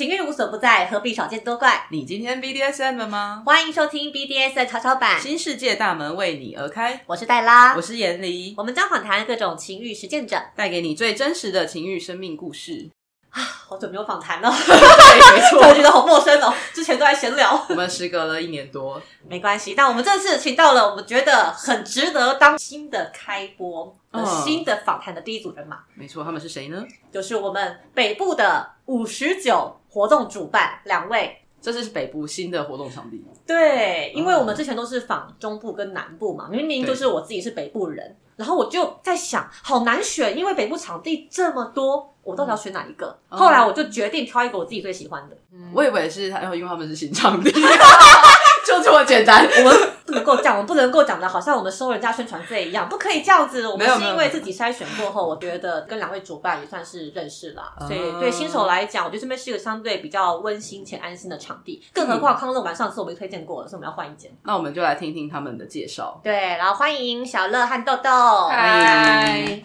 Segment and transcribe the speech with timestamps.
[0.00, 1.86] 情欲无所不在，何必少见多怪？
[1.90, 3.42] 你今天 BDSM 了吗？
[3.44, 7.02] 欢迎收听 BDSM 潮潮版，新世界大门为你而开。
[7.06, 12.88] 我是黛拉，我是严离，我们将访谈各种情欲实践者，带给你最真实的情欲生命故事。
[13.28, 16.52] 啊好久没有访谈了， 对，没错， 我觉得好陌生哦。
[16.72, 19.74] 之前都在闲聊，我们时隔了一年多，没关系。
[19.76, 26.82] 但我们这次请到了我们觉得很值得当新的开播、嗯新的访谈的第一组人马，没错，他们是谁呢？
[27.12, 31.36] 就是我们北部的五十九活动主办两位。
[31.62, 43.08] 这是北部新的活动场地，对，因为我们之前都是访中部跟南部嘛，明明就是我自己是北部人，然后我就在想，好难选，因为北部场地这么多，我到底要选哪一个？
[43.28, 45.36] 哦后来我就决定挑一个我自己最喜欢的。
[45.52, 47.50] 嗯我以为是他，因为他们是新场地，
[48.66, 49.46] 就这么简单。
[49.46, 53.66] 我们不能够这样，我们不能够讲的好像我们收人家宣传费一样，不可以这样子。
[53.68, 61.82] 我们是因为自己筛选过后， 我觉得跟两位主办也算是认识啦，哦所以对新手来讲，我觉得这边是一个相对比较温馨且安心的场地。
[61.94, 64.30] 更何况康乐馆上次我们推荐过了，所以我们要换一间。
[64.42, 66.20] 那我们就来听听他们的介绍。
[66.24, 68.10] 对，然后欢迎小乐和豆豆。
[68.48, 69.62] 嗨，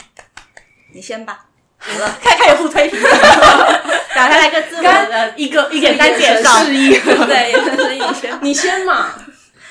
[0.94, 1.46] 你先吧。
[1.78, 3.00] 好了， 看看有互推屏，
[4.16, 6.50] 打开来个自我的一个一个简单介绍。
[6.64, 8.40] 示意，对，也是你先。
[8.42, 9.10] 你先嘛，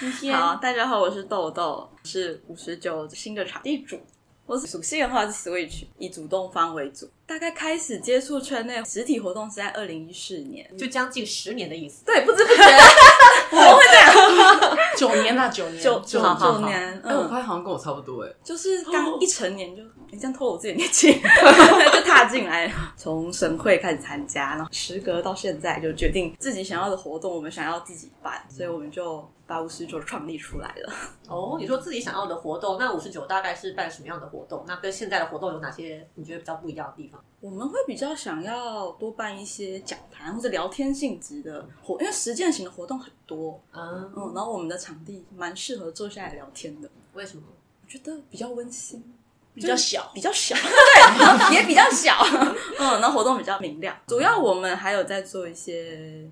[0.04, 0.36] 今天。
[0.36, 3.98] 好，大家好，我是豆豆，是五十九新的场地主。
[4.44, 7.08] 我属性的话是 Switch，以主动方为主。
[7.34, 12.04] 大概开始接触圈内实体活动是在二零一四年，就将近十年的意思。
[12.04, 12.62] 对，不知不觉
[13.50, 14.78] 怎么会这样？
[14.96, 18.32] 九年啊，九年，九九九年，哎，我嗯，发现好像跟我差不多哎。
[18.44, 21.12] 就是刚一成年就，你 这样透露我自己的年纪，
[21.92, 30.92] 就踏进来，从省会开始参加，然后时隔到现在就决定自己想要的活动，我们想要自己办，所以我们就把五十九创立出来了。
[31.28, 34.64] 哦，你说自己想要的活动，那五十九大概是办什么样的活动？
[34.68, 37.20] 那跟现在的活动有哪些你觉得比较不一样的地方？
[37.40, 47.42] 我们会比较想要多办一些讲坛或者聊天性质的活，因为实践型的活动很多，嗯，嗯，然后我们的场地蛮适合坐下来聊天的，为什么？
[47.82, 49.04] 我觉得比较温馨，
[49.52, 52.14] 比较小，比较小， 对，也比较小，
[52.80, 53.94] 嗯，然后活动比较明亮。
[54.06, 56.26] 主要我们还有在做一些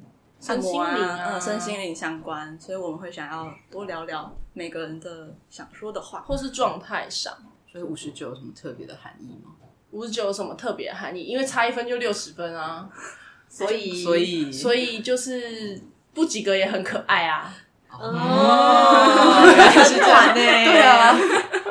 [0.47, 6.22] 按摩身心灵啊嗯，身心灵相关，所以我们会想要多聊聊每个人的想说的话。
[6.22, 7.36] 或是状态上。
[7.70, 9.52] 所以五十九有什么特别的含义吗？
[9.92, 11.22] 五十九有什么特别的含义？
[11.22, 12.88] 因为差一分就六十分啊，
[13.48, 15.80] 所以所以所以就是
[16.12, 17.54] 不及格也很可爱啊。
[18.00, 20.34] 哦，原来是这样呢？
[20.34, 21.14] 对啊，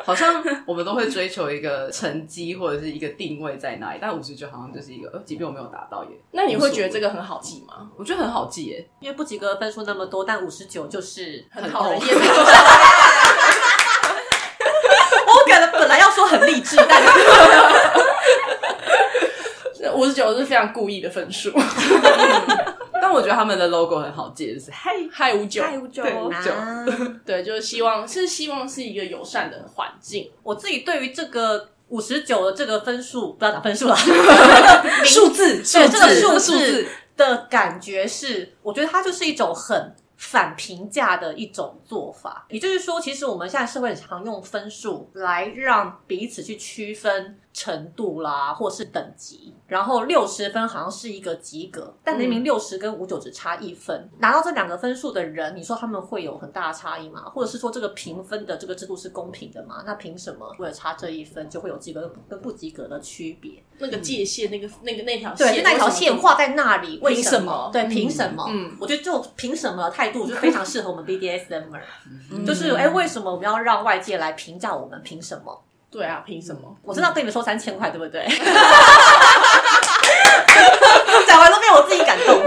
[0.05, 7.89] 好像我们都会追求一个成绩或者是一个定位在哪里，但五十九好像就是一个，呃即便我没有达到也，那你会觉得这个很好记吗？
[7.97, 8.87] 我觉得很好记耶。
[8.99, 11.99] 因为不及格分数那么多，但五十九就是很讨厌。
[15.25, 17.01] 我感觉本来要说很励志，但
[20.01, 21.51] 五十九是非常故意的分数。
[23.01, 26.11] 但我觉得他们的 logo 很好记，就是嗨，嗨五九，嗨，五九，对
[26.51, 26.85] 啊。
[27.25, 33.95] 对，就是希望是希望是一个友善的环境，我自己对于这个五十九的这个分数，不要打分数了，
[35.03, 36.87] 数字对这个数数字。
[37.17, 42.47] 的感觉是，我觉得它就是一种很反评价的一种做法。
[42.49, 49.53] 也就是说，其实我们现在社会很常用分数来让彼此去区分程度啦，或是等级。
[49.67, 57.23] 然后六十分好像是一个及格，但明明六十跟五九只差一分，拿到这两个分数的人，你说他们会有很大的差异吗？
[57.33, 59.81] 或者是说这个评分的这个制度是公平的吗？
[59.85, 63.63] 那凭什么为了差这一分就会有及格跟不及格的区别？
[63.77, 68.45] 那个界限，那个那个那条线，对，就那条线画在那里，为什什么对，凭什么？
[68.49, 71.63] 嗯我觉得这种凭什么的态度就非常适合我们 BDSM，
[72.29, 75.01] 嗯就是哎，为什么我们要让外界来评价我们？
[75.01, 75.63] 凭什么？
[75.91, 76.61] 对啊，凭什么？
[76.83, 78.25] 我真的要跟你们说三千块，对不对？
[81.27, 82.41] 讲完都被我自己感动。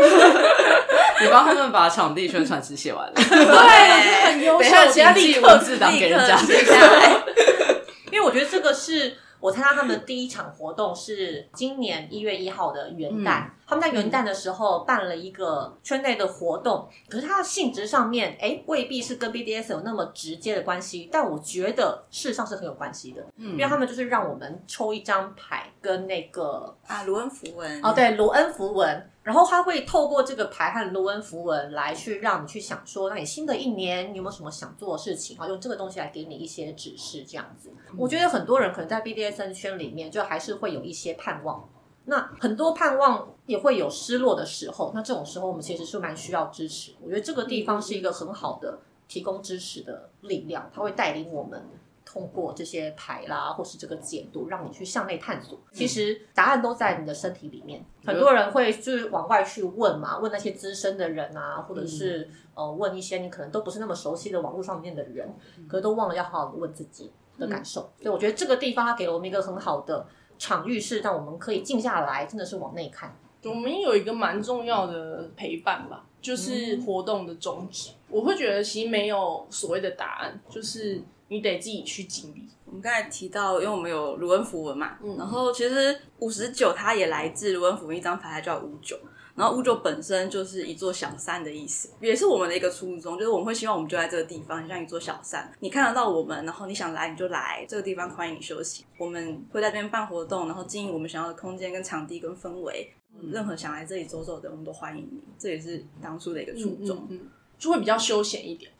[1.21, 6.37] 你帮他们把场地宣传词写完了， 对，很优秀，等一下其他立刻字档给人家。
[6.37, 7.13] 写下来。
[8.11, 27.85] 因为我觉得这个是我参加他们第一场活动是今年一月一号的元旦，他们在元旦的时候办了一个圈内的活动，可是它的性质上面，哎，未必是跟 BDS 有那么直接的关系，但我觉得事实上是很有关系的，因为他们就是让我们抽一张牌跟那个啊，卢恩符文。
[27.85, 35.37] 哦，，对，卢恩符文，然后他会透过这个牌和卢恩符文来去让你去想说，那你新的一年你有没有什么想做的事情？
[35.39, 37.73] 啊，用这个东西来给你一些指示，这样子。
[37.97, 41.69] 我觉得很多人可能在 BDSN 圈里面，就还是会有一些盼望。
[42.05, 46.93] 那很多盼望也会有失落的时候，那这种时候我们其实是蛮需要支持。
[47.03, 48.79] 我觉得这个地方是一个很好的
[49.09, 51.67] 提供支持的力量，它会带领我们
[52.15, 55.59] 通过这些牌啦，或是这个解读，让你去向内探索。
[55.73, 57.85] 其实答案都在你的身体里面。
[58.07, 65.29] 很多人会就是往外去问嘛，问那些资深的人啊，或者是呃问一些你可能都不是那么熟悉的网络上面的人，
[65.69, 67.81] 可是都忘了要好好的问自己的感受。
[68.01, 70.07] 所以我觉得这个地方它给了我们一个很好的
[70.39, 73.19] 场域，是让我们可以静下来，真的是往内看。
[73.43, 77.91] 我们有一个蛮重要的陪伴吧，就是活动的宗旨。
[78.09, 82.49] 我会觉得其实没有所谓的答案，就是你得自己去经历。
[82.67, 88.99] 我们刚才提到，因为我们有卢恩符文嘛，嗯然后其实五十九它也来自卢恩符文一张牌，它叫五九。
[89.37, 98.85] 然后五九本身就是一座小山的意思，也是我们的一个初衷，就是我们会希望我们就在这个地方，像一座小山，你看得到我们，然后你想来你就来这个地方，欢迎你休息。
[98.97, 102.93] 我们会在这边办活动，然后经营我们想要的空间、跟场地、跟氛围。
[103.31, 105.21] 任何想来这里走走的，我们都欢迎你。
[105.39, 107.21] 这也是当初的一个初衷，嗯，
[107.59, 108.74] 就会比较休闲一点，嗯，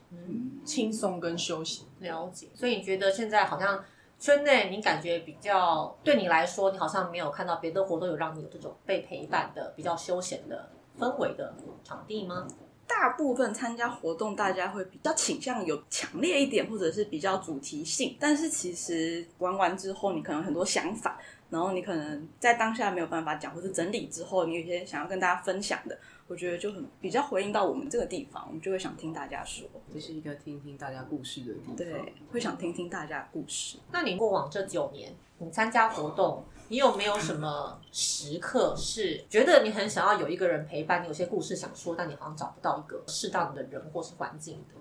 [0.63, 1.85] 轻松跟休息。
[1.99, 2.47] 了解。
[2.53, 3.83] 所以你觉得现在好像
[4.19, 10.69] 圈内，你感觉比较对你来说，你好像没有看到别的活动有让你有这种被陪伴的比较休闲的
[10.99, 11.53] 氛围的
[11.83, 12.47] 场地吗？
[12.87, 18.15] 大部分参加活动，大家会比较倾向有强烈一点，或者是比较主题性。
[18.19, 21.19] 但是其实玩完之后，你可能很多想法。
[21.47, 31.75] 然后你可能在当下没有办法讲，或是整理之后，你有些想要跟大家分享的，我觉得就很比较回应到我们这个地方，我们就会想听大家说，这是一个听听大家故事的地方。
[31.75, 33.77] 对，会想听听大家的故事。
[33.91, 44.75] 那你过往这九年，你参加活动，你有没有什么时刻是觉得你很想要有一个人陪伴你，有些故事想说，但你好像找不到一个适当的人或是环境的？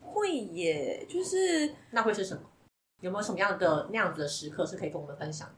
[0.00, 2.42] 会耶，就是那会是什么？
[3.00, 5.48] 有没有什么样的那样子的时刻是可以跟我们分享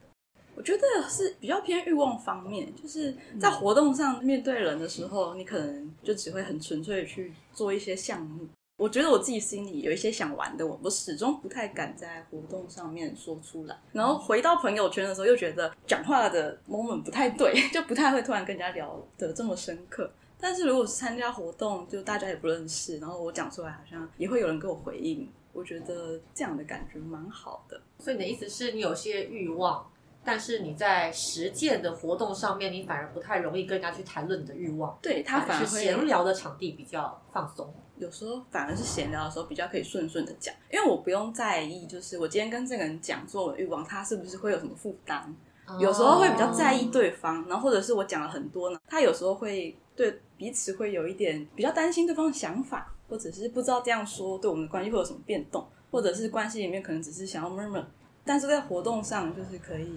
[0.61, 8.47] 我觉得是比较偏欲望方面，就是在活动上面对人的时候，你可能就只会很纯粹去做一些项目。
[8.77, 13.75] 我觉得我自己心里有一些想玩的，我我始终不太敢在活动上面说出来。
[13.91, 20.11] 然后回到朋友圈的时候，又觉得讲话的 moment 不太对， 就不太会突然跟人家聊得这么深刻。
[20.39, 25.27] 但是如果是参加活动，就大家也不认识，然后我讲出来，好像也会有人给我回应。
[25.53, 27.81] 我觉得这样的感觉蛮好的。
[27.97, 29.89] 所以你的意思是你有些欲望？
[30.23, 34.97] 但是你在实践的活动上面，你反而不太容易跟人家去谈论你的欲望。
[35.01, 45.33] 对他反而是闲聊的场地比较放松，有时候反而是闲聊的时候比较可以顺顺的讲，因为我不用在意，就是我今天跟这个人讲做欲望，他是不是会有什么负担？
[45.79, 57.85] 有时候会比较在意对方，然后或者是我讲了很多呢，他有时候会对彼此会有一点比较担心对方的想法，或者是不知道这样说对我们的关系会有什么变动，或者是关系里面可能只是想要 murmur。
[58.23, 59.89] 但是在活动上，就是可以，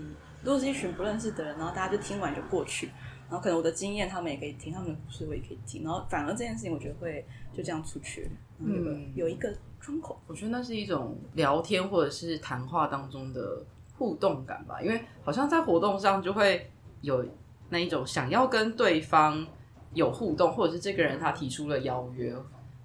[0.42, 2.86] 如果是一群不认识的人，然后大家就听完就过去，
[3.28, 13.62] 然后可能我的经验他们也可以听，他们的故事我也可以听，然后反而这件事情我觉得会就这样出去，嗯，有一个窗口，我觉得那是一种聊天或者是谈话当中的
[13.96, 16.70] 互动感吧，因为好像在活动上就会
[17.02, 17.24] 有
[17.68, 19.46] 那一种想要跟对方
[19.92, 22.34] 有互动，或者是这个人他提出了邀约，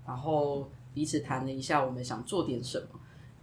[0.05, 2.98] 然后彼此谈了一下我们想做点什么。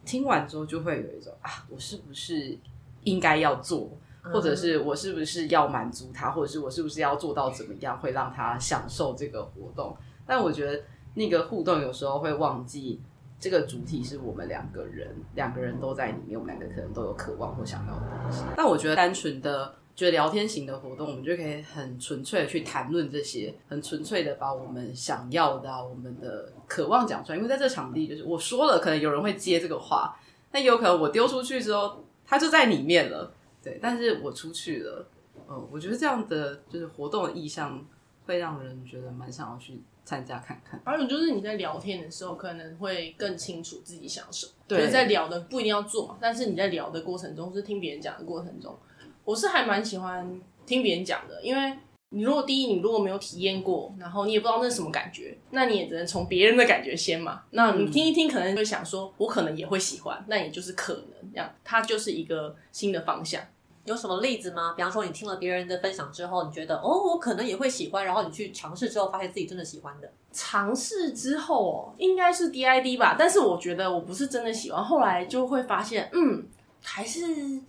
[0.06, 2.56] 听完之后就会有一种啊，我是不是
[3.02, 3.90] 应该要做，
[4.22, 9.94] 或者是我是不是要满足他，或者是我是不是要做到怎么样会让他享受这个活动？
[10.24, 10.82] 但我觉得
[11.14, 13.00] 那个互动有时候会忘记
[13.38, 18.44] 这个主体是我们两个人，两个人都在里面，我们两个可能都有渴望或想要的东西。
[18.56, 19.74] 但我觉得单纯的。
[19.96, 27.36] 觉得聊天型的活动，我们就可以很纯粹的去谈论这些，很纯粹的把我们想要的、我们的渴望讲出来。
[27.38, 30.14] 因为在这场地，就是我说了，可能有人会接这个话，
[30.52, 33.32] 但有可能我丢出去之后，它就在里面了。
[33.62, 35.08] 对，但是我出去了，
[35.48, 37.82] 嗯，我觉得这样的就是活动的意向，
[38.26, 40.78] 会让人觉得蛮想要去参加看看。
[40.84, 44.52] 还有就是你在聊天的时候，可能会更清楚自己想什么。
[44.68, 48.78] 对，在聊的不一定要做嘛，但是你在聊的过程中，是听别人讲的过程中。
[49.26, 51.76] 我是还蛮喜欢听别人讲的，因为
[52.10, 57.42] 你如果第一你如果没有体验过，然后你也不知道那是什么感觉，那你也只能从别人的感觉先嘛。
[57.50, 63.42] 那你听一听，可能会想说，我可能也会喜欢，那也就是可能这样，它就是一个新的方向。
[63.84, 64.74] 有什么例子吗？
[64.76, 70.08] 比方说你听了别人的分享之后，你觉得哦，我可能也会喜欢，然后你去尝试之后，发现自己真的喜欢的。
[70.32, 76.46] 尝试之后哦，应该是 DID 吧，但是我觉得我不是真的喜欢，后来就会发现，嗯，
[76.84, 77.60] 还是。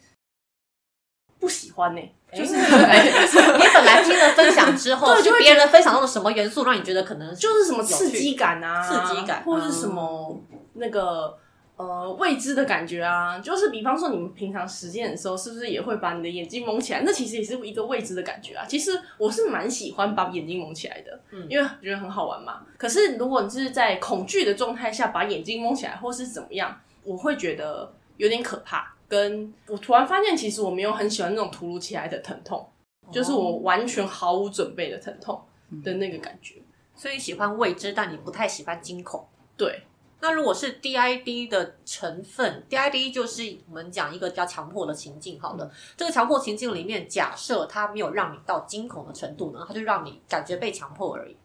[1.47, 2.01] 不喜欢呢，
[2.33, 10.37] 就是 你本来听了分享之后， 就别人的分享中的什么元素让你觉得可能就是什么刺激感啊，刺激感，或者是什么
[10.73, 11.37] 那个
[11.77, 17.03] 呃未知的感觉啊，就是比方说你们平常实践的时候，是不是也会把你的眼睛蒙起来？
[17.05, 18.65] 那其实也是一个未知的感觉啊。
[18.67, 22.59] 其实我是蛮喜欢把眼睛蒙起来的，嗯，因为觉得很好玩嘛。
[22.77, 27.93] 可是如果你是在恐惧的状态下把眼睛蒙起来，或是怎么样，我会觉得。
[28.17, 28.95] 有点可怕。
[29.07, 32.67] 跟我突然发现，其实我没有很喜欢那种突如其来的疼痛，
[33.11, 35.41] 就是我完全毫无准备的疼痛
[35.83, 36.55] 的那个感觉。
[36.95, 39.25] 所以喜欢未知，但你不太喜欢惊恐。
[39.55, 39.83] 对，
[40.19, 45.39] 那如果是 DID 的成分，DID 就是我们讲一个比较强迫的情境。
[45.39, 51.37] 好了，这个强迫情境里面，假设它没有让你到惊恐的程度呢，它就让你感觉被强迫而已。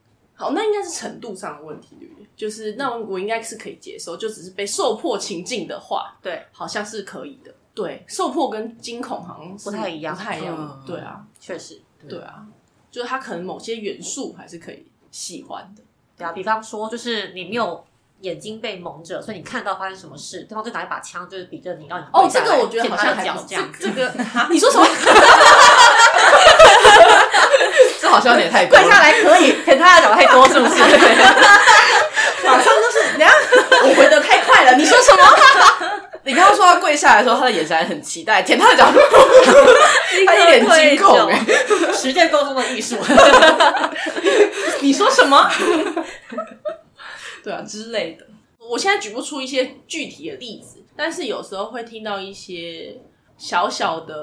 [0.43, 2.27] 好，那应该是程度上的问题，对不对？
[2.37, 7.55] 就是那我应该是可以接受，就只是被受迫情境的话，对，好像是可以的。
[7.75, 10.55] 对，受迫跟惊恐好像是不太一样不太一样。
[10.59, 12.45] 嗯对啊，确实，对啊，
[12.91, 15.83] 就是他可能某些元素还是可以喜欢的。
[16.19, 16.33] 对啊。
[16.33, 17.83] 比方说，就是你没有
[18.21, 23.73] 眼睛被蒙着，所以你看到发生什么事，对方就拿一把枪，就是比着你，让你哦，这个我觉得好像脚这样。
[23.79, 24.85] 这这个，哈 你说什么？
[28.13, 29.03] 这好像有点太多跪下了。
[29.03, 30.75] 来可以 舔他的脚太多，是不是？
[32.45, 33.33] 马上就是，等一下
[33.85, 34.75] 我回的太快了。
[34.75, 35.23] 你说什么？
[36.25, 38.93] 你刚刚说他跪下来的时候，他的眼神还很期待，舔他的脚，
[40.27, 41.41] 他一脸惊恐哎、
[41.93, 42.97] 实践沟通的艺术。
[44.81, 45.51] 你说什么？
[47.43, 48.27] 对啊之类的。
[48.71, 52.97] 我现在举不出一些具体的例子，但是有时候会听到一些
[53.37, 54.15] 小小的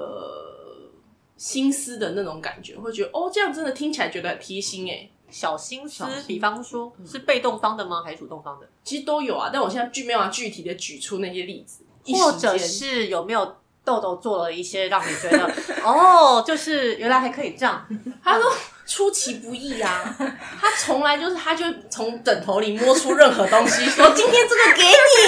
[1.40, 5.10] 心思的那种感觉，会觉得哦，这样真的听起来觉得很贴心哎。
[5.32, 8.02] 小心思，比方说是被动方的吗？
[8.04, 8.68] 还是主动方的？
[8.84, 13.56] 其实都有啊，但我现在具没有具体的举出那些例子，或者是有没有
[13.86, 15.54] 豆豆做了一些让你觉得
[15.86, 17.88] 哦，就是原来还可以这样？
[18.24, 18.52] 他说
[18.88, 20.16] 出其不意啊，
[20.60, 24.84] 他从来就是他就会从枕头里摸出任何东西，说今天这个给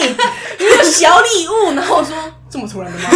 [0.10, 0.16] 你，
[0.58, 1.76] 你有小礼物。
[1.76, 2.16] 然后我说
[2.50, 3.10] 这么突然的吗？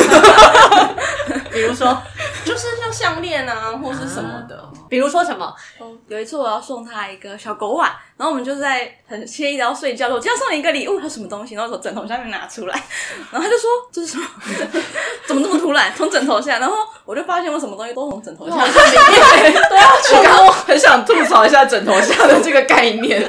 [1.52, 2.00] 比如说，
[2.46, 4.64] 就是像项链啊，或是什么的。
[4.88, 5.54] 比如说什么？
[5.80, 11.56] 哦，有一次我要送他一个小狗碗，然后我们就在很惬意的要睡觉，我今天要送你一个礼物，他什么东西？
[11.56, 12.84] 然后从枕头下面拿出来，
[13.32, 14.28] 然后他就说这是什么？
[15.28, 15.92] 怎么这么突然？
[15.96, 19.84] 从枕头下，然后我就发现我什么东西都从枕头下，好像每天都要
[20.18, 23.24] 我刚刚很想吐槽一下枕头下的这个概念，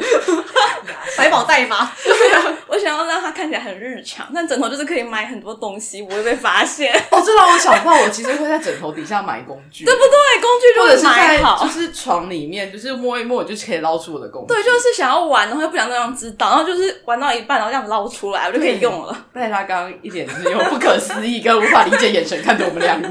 [1.16, 1.92] 百宝袋吗？
[2.68, 10.40] 我想要让它看起来很日常，但枕头就是可以买很多东西，不会被发现，哦，这让我想到，我其实会在枕头底下买工具，对不对？
[10.40, 11.70] 工具就或者是在买好就。
[11.76, 14.54] 是床里面，就是摸一摸，我就可以捞出我的工具。
[14.54, 19.14] 对，就是想要玩，然后又不想让人知道，然后就是玩到一半，然后这样捞出来，我就可以用了。
[19.34, 23.08] 但是他刚刚一脸就是用不可思议跟无法理解眼神看着我们两个。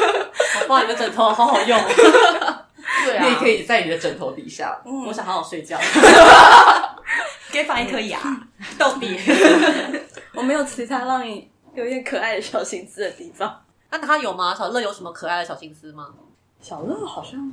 [0.68, 1.78] 哇，你的枕头好好用，
[3.04, 4.80] 对啊，你也可以在你的枕头底下。
[4.84, 5.78] 嗯我想好好睡觉。
[7.52, 8.18] 可以放一颗牙，
[8.78, 9.18] 逗比？
[10.34, 13.62] 我没有其他让你有一点可爱的小心思的地方。
[13.90, 14.54] 那他有吗？
[14.54, 16.08] 小乐有什么可爱的小心思吗？
[16.62, 17.52] 小乐好像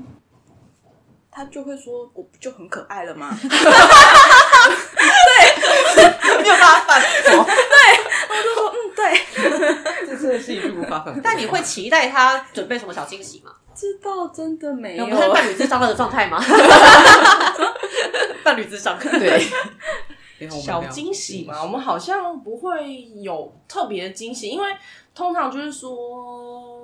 [1.32, 3.50] 他就会说：“我不就很可爱了吗 对
[6.42, 7.46] 没有办法反驳。？”对
[8.30, 9.22] 我就说：“嗯，对，
[10.08, 11.22] 这真的是一句无法反驳。
[11.24, 13.52] 但你会期待他准备什么小惊喜吗？
[13.76, 15.06] 知道真的没有。
[15.06, 16.44] 我们是伴侣智商的状态吗？
[18.44, 19.42] 伴侣智商，对
[20.50, 24.68] 小惊喜嘛，我们好像不会有特别的惊喜，因为
[25.16, 26.79] 通常就是说，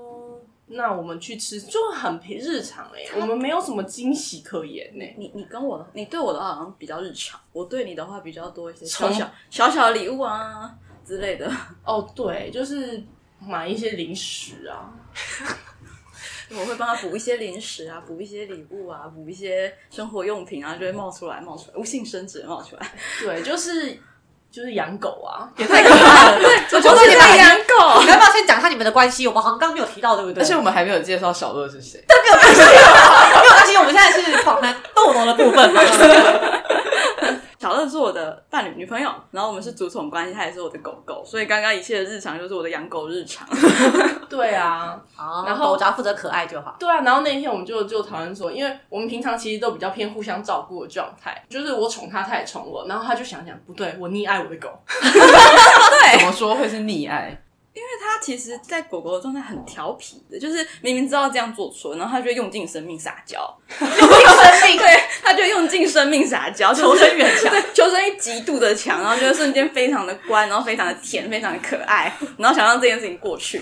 [0.67, 11.51] 那我们去吃就很平日常哎、我们没有什么惊喜可言呢、你你跟我的，你对我的话好像比较日常，我对你的话比较多一些小从小小小的礼物啊之类的。
[11.85, 13.03] 哦，对，就是
[13.39, 14.91] 买一些零食啊，
[16.49, 22.91] 我会帮他补一些零食啊，补一些礼物啊，补一些生活用品啊，就会冒出来，冒出来，无性生殖地冒出来。
[23.21, 23.99] 对，就是
[24.55, 26.39] 就是养狗啊，也太可怕了。
[26.39, 29.27] 对，我觉得你们还养狗你要不要先讲一下你们的关系？
[29.27, 30.41] 我们好像刚刚没有提到，对不对？
[30.41, 32.01] 而且我们还没有介绍小乐是谁。
[32.07, 33.75] 但没有关系，没有关系。
[33.75, 35.81] 我们现在是访谈豆豆的部分嘛。
[37.65, 43.47] 小乐是我的伴侣女朋友，然后我们是主宠关系，她也是我的狗狗，所以刚刚一切的日常就是我的养狗日常。
[44.29, 46.75] 对啊，啊，然后我只要负责可爱就好。
[46.77, 57.35] 对啊，然后那一天我们就就讨论说，因为我们平常其实都比较偏互相照顾的状态，就是我宠他，他也宠我，然后他就想想，不对，我溺爱我的狗， 对怎么说会是溺爱？
[58.01, 63.37] 它其实，在狗狗的状态很调皮的，就是明明知道这样做错，然后他就会用尽生命撒娇，
[63.79, 73.59] 用尽生命， 对，他就用尽生命撒娇， 求生欲很强，对， 求生欲极度的强，然后就瞬间非常的乖，然后非常的甜，非常的可爱，然后想让这件事情过去，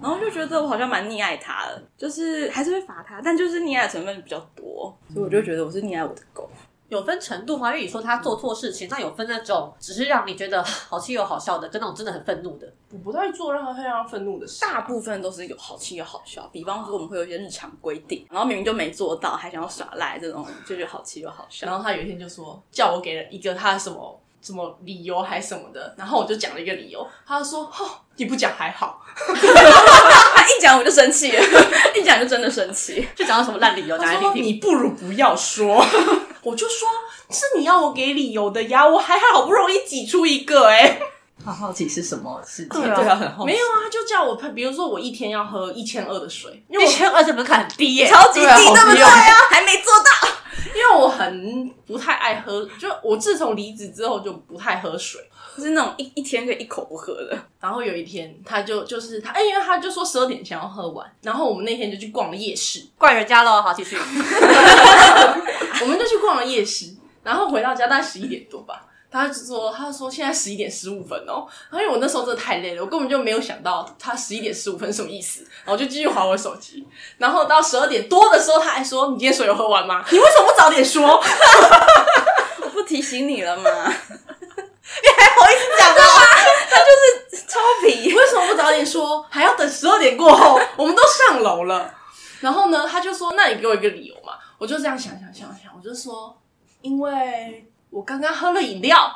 [0.00, 6.48] 然后就觉得我好像蛮溺爱它的，就是还是会罚它，但就是溺爱的成分比较多，所以我就觉得我是溺爱我的狗。
[6.94, 7.70] 有分程度吗？
[7.70, 12.66] 因为你说他做错事情，那有分那种只是让你觉得好气又好笑的，跟那种真的很愤怒的。
[12.92, 14.60] 我不太做任何会让他愤怒的事。
[14.60, 21.66] 大部分都是有好气又好笑，比方说我们会有一些日常规定，然后明明就没做到，还想要耍赖，这种就觉得好气又好笑。
[21.66, 29.00] 然后他有一天就说，叫我给了一个他什么什么理由还什么的，然后我就讲了一个理由，他就说：“哦，你不讲还好。
[29.16, 31.42] 他一讲我就生气了，
[31.96, 33.08] 一讲就真的生气。
[33.16, 34.44] 就讲到什么烂理由，”讲他说：“来听听。
[34.44, 35.84] 你不如不要说。”
[36.44, 36.88] 我就说
[37.30, 41.00] ：“是你要我给理由的呀，我还好不容易挤出一个哎、
[41.44, 42.80] 好好奇是什么事情？
[42.80, 43.46] 对啊很好奇。
[43.46, 49.10] 没有啊，就叫我，比如说我一天要喝一千二的水，因为我一千二这门槛很低耶、 超级低，对不对啊？
[49.50, 50.28] 还没做到。
[50.74, 55.20] 因为我很不太爱喝，就我自从离职之后就不太喝水。
[55.56, 63.62] 就是那种一一天可以一口不喝的，然后有一天，他就就是他，哎、因为他就说十二点前要喝完，然后我们那天就去逛了夜市，怪人家喽。
[63.62, 63.96] 好，继续。
[65.80, 68.86] 我们就去逛了夜市，然后回到家大概十一点多吧。
[69.10, 76.84] 他就说，他就说现在十一点十五分哦，然后因为我那时候真的太累了，我根本就没有想到他十一点十五分什么意思，然后就继续划我手机，
[77.18, 80.04] 然后到十二点多的时候，他还说：“你今天水有喝完吗？
[80.10, 81.22] 你为什么不早点说？”
[82.60, 83.94] 我不提醒你了吗？
[85.40, 86.02] 我一直讲吗？
[86.70, 89.24] 他就是，超皮你，为什么不早点说？
[89.30, 91.92] 还要等十二点过后， 我们都上楼了。
[92.40, 96.36] 然后呢，他就说：“那你给我一个理由嘛。”我就这样想想想想，我就说
[96.82, 99.10] ：“因为我刚刚喝了饮料。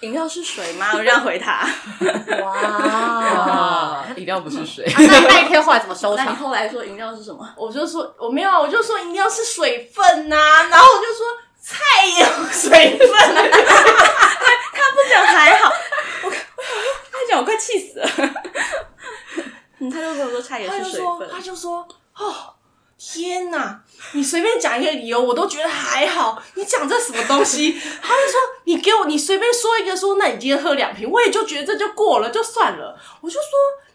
[0.00, 0.90] 饮料是水吗？
[0.92, 1.66] 我这样回他。
[2.42, 2.52] 哇！
[4.02, 4.84] 啊，饮料不是水。
[4.84, 6.36] 啊那那一天后来怎么收那你场？
[6.36, 10.36] 后来说饮料是什么？”我就说：“我没有啊，我就说饮料是水分呐、
[10.68, 11.24] 然后我就说
[11.62, 13.42] ：“菜也有水分、啊。
[14.94, 15.70] 不讲还好，
[16.24, 16.34] 我我
[17.12, 18.08] 他讲我快气死了。
[19.78, 21.86] 嗯，他就跟我说差点他就说：“是水分，他就说
[22.16, 22.54] 哦。”
[22.96, 23.80] 天呐！
[24.12, 26.40] 你随便讲一个理由，我都觉得还好。
[26.54, 27.72] 你讲这什么东西？
[28.00, 32.98] 他就说你给我，你随便说一个说，那你今天喝两瓶，我也就觉得这就过了，就算了。
[33.20, 33.50] 我就说，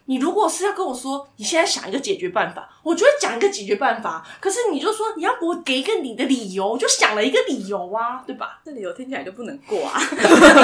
[0.06, 4.26] 你如果是要跟我说，你现在想一个解决办法，我就会讲一个解决办法。
[4.40, 8.60] 可是你就说你要给我给一个你的理由，我就想了一个理由啊，对吧？
[8.64, 10.00] 这理由听起来就不能过啊。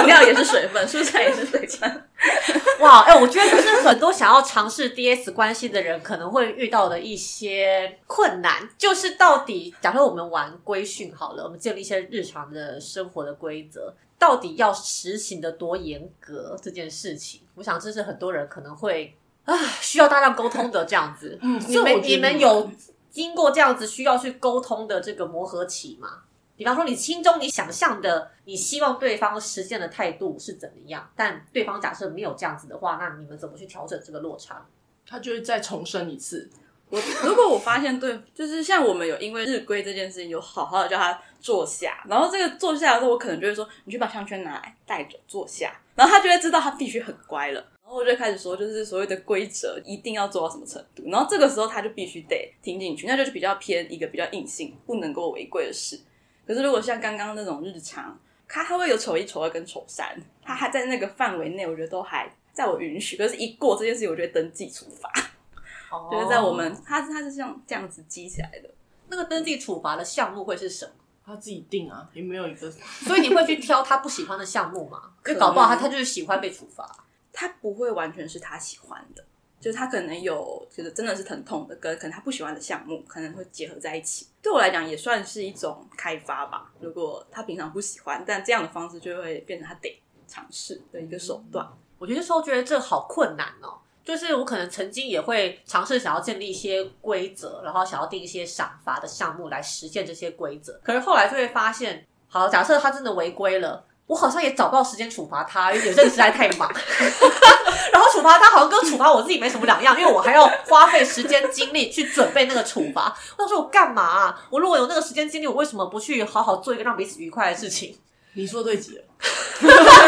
[0.00, 2.08] 饮 料也是水分，蔬菜也是水分。
[2.80, 21.38] 哇，哎、我觉得就是很多想要尝试 DS 关系的人可能会遇到的一些困难，就是到底，假设我们玩规训好了，我们建立一些日常的生活的规则，到底要实行的多严格这件事情，我想这是很多人可能会啊需要大量沟通的这样子。
[21.40, 22.70] 嗯你们你们有
[23.10, 26.24] 经过这样子需要去沟通的这个磨合期吗？
[26.54, 31.06] 比方说，你心中你想象的，你希望对方实现的态度是怎么样？
[31.14, 34.66] 但对方假设没有这样子的话，那你们怎么去调整这个落差？
[35.06, 36.50] 他就会再重申一次。
[36.88, 47.62] 我如果我发现对，就是像我们有因为日规这件事情，有好好的叫他坐下，然后这个坐下的时候，我可能就会说，你去把项圈拿来，带着坐下，然后他就会知道他必须很乖了。
[47.86, 56.00] 然后我就会开始说，就是所谓的规则一定要做到什么程度，然后这个时候他就必须得听进去，那就是比较偏一个比较硬性，不能够违规的事。
[56.44, 58.18] 可是如果像刚刚那种日常，
[58.48, 63.16] 他他会有丑一、丑二跟丑三，他还在那个范围内，我觉得都还在我允许。
[63.16, 65.08] 可是，一过这件事情，我就会登记处罚。
[66.10, 68.68] 就是在我们，他他是这样这样子积起来的。
[69.08, 70.90] 那个登记处罚的项目会是什么？
[71.24, 72.68] 他自己定啊，也没有一个。
[72.68, 75.00] 所以你会去挑他不喜欢的项目吗？
[75.26, 77.04] 因可搞不好他他就是喜欢被处罚。
[77.38, 79.22] 他不会完全是他喜欢的，
[79.60, 84.26] 就是他可能有就是真的是疼痛的，跟可能他不喜欢的项目可能会结合在一起。
[84.40, 86.72] 对我来讲也算是一种开发吧。
[86.80, 91.68] 如果他平常不喜欢，但这样的方式就会变成他得尝试的一个手段。
[91.98, 93.78] 我有的时候觉得这好困难哦。
[94.04, 100.80] 就是我可能曾经也会尝试想要建立一些规则，然后想要定一些赏罚的项目来实现这些规则。
[100.84, 106.70] 可是后来就会发现，好，假设他真的违规了，我好像也找不到时间处罚他，因为有阵实在太忙。
[107.92, 113.16] 然后处罚他好像跟处罚我自己没什么两样，因为我还要花费时间精力去准备那个处罚。
[113.36, 114.46] 我想说，我干嘛啊？
[114.50, 117.96] 我如果有那个时间精力，我为什么不去好好做一个让彼此愉快的事情？
[118.34, 119.04] 你说对极了，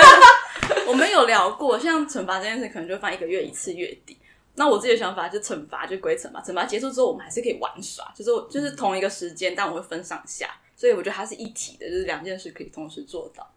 [0.87, 4.19] 我们有聊过，像惩罚这件事，可能就放一个月一次月底。
[4.55, 13.49] 那我自己的想法就惩罚就归惩罚，惩罚结束之后，我们还是可以玩耍，就是就是同一个时间，但我会分上下，所以我觉得它是一体的，就是两件事可以同时做到。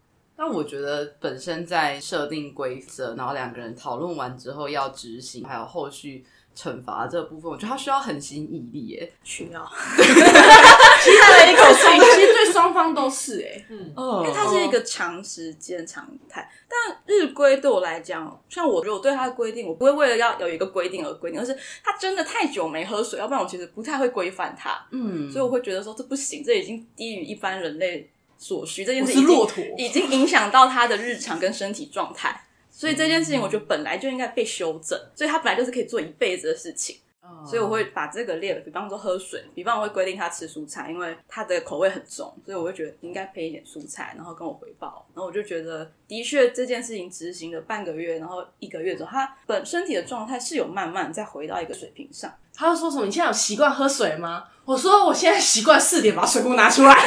[0.44, 9.12] 那我觉得本身在设定规则，然后两个人讨论完之后要执行，还有后续惩罚这部分，我觉得他需要恒心毅力耶。
[9.22, 12.16] 需要，期待了一口气。
[12.16, 16.50] 其实对双方都是哎、嗯，哦因为它是一个长时间常态。
[16.68, 24.76] 但日规对我来讲，像我，如果对它的规定，我不会为了要有一个规定而规定，而是它真的太久没喝水，要不然我其实不太会规范它。
[24.90, 28.10] 嗯，所以我会觉得说这不行，这已经低于一般人类
[28.42, 36.96] 所需，这件我事已经是骆驼，已经影响到他的日常跟身体状态，所以这件事情我觉得本来就应该被修正，所以他本来就是可以做一辈子的事情。
[37.22, 45.06] 哦所以我会把这个列了，比方说喝水，比方我会规定他吃蔬菜，因为他的口味很重，所以我会觉得应该配一点蔬菜，然后跟我回报。
[45.14, 52.32] 然后我就觉得，的确这件事情执行了半个月，然后一个月之后，他本身体的状态是有慢慢再回到一个水平上。
[52.54, 53.04] 他就说什么？
[53.06, 54.44] 你现在有习惯喝水吗？
[54.64, 56.94] 我说我现在习惯四点把水壶拿出来。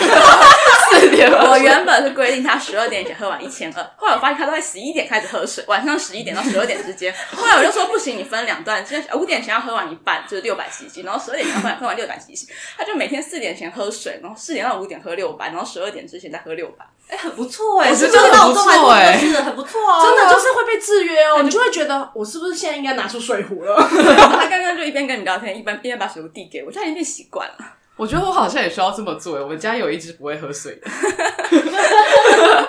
[0.91, 7.13] 四点我原本是规定他十二点前喝完一千二，后来我发现他都在十一点开始喝水，晚上十一点到十二点之间。
[7.31, 12.51] 后来我就说不行，你分两段，现在五点前要喝完一半，就是六百 CC，然后十二点前要喝完喝完六百 CC。
[12.77, 16.85] 他就每天四点前喝水，然后四点到五点喝六百，然后十二点之前再喝六百。
[17.07, 23.75] 哎，很不错哎，我觉得这个闹钟很不错哎来说是很不错哦，真的就是会被制约哦，你就会觉得我是不是现在应该拿出水壶了？
[23.77, 27.55] 他刚刚就一边跟你聊天，一边一边把水壶递给我，就他已经习惯了。
[27.97, 29.41] 我觉得我好像也需要这么做。
[29.41, 30.91] 我们家有一只不会喝水的，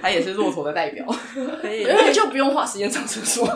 [0.00, 1.04] 它也是骆驼的代表。
[1.60, 3.46] 可以因为 就不用花时间上厕所。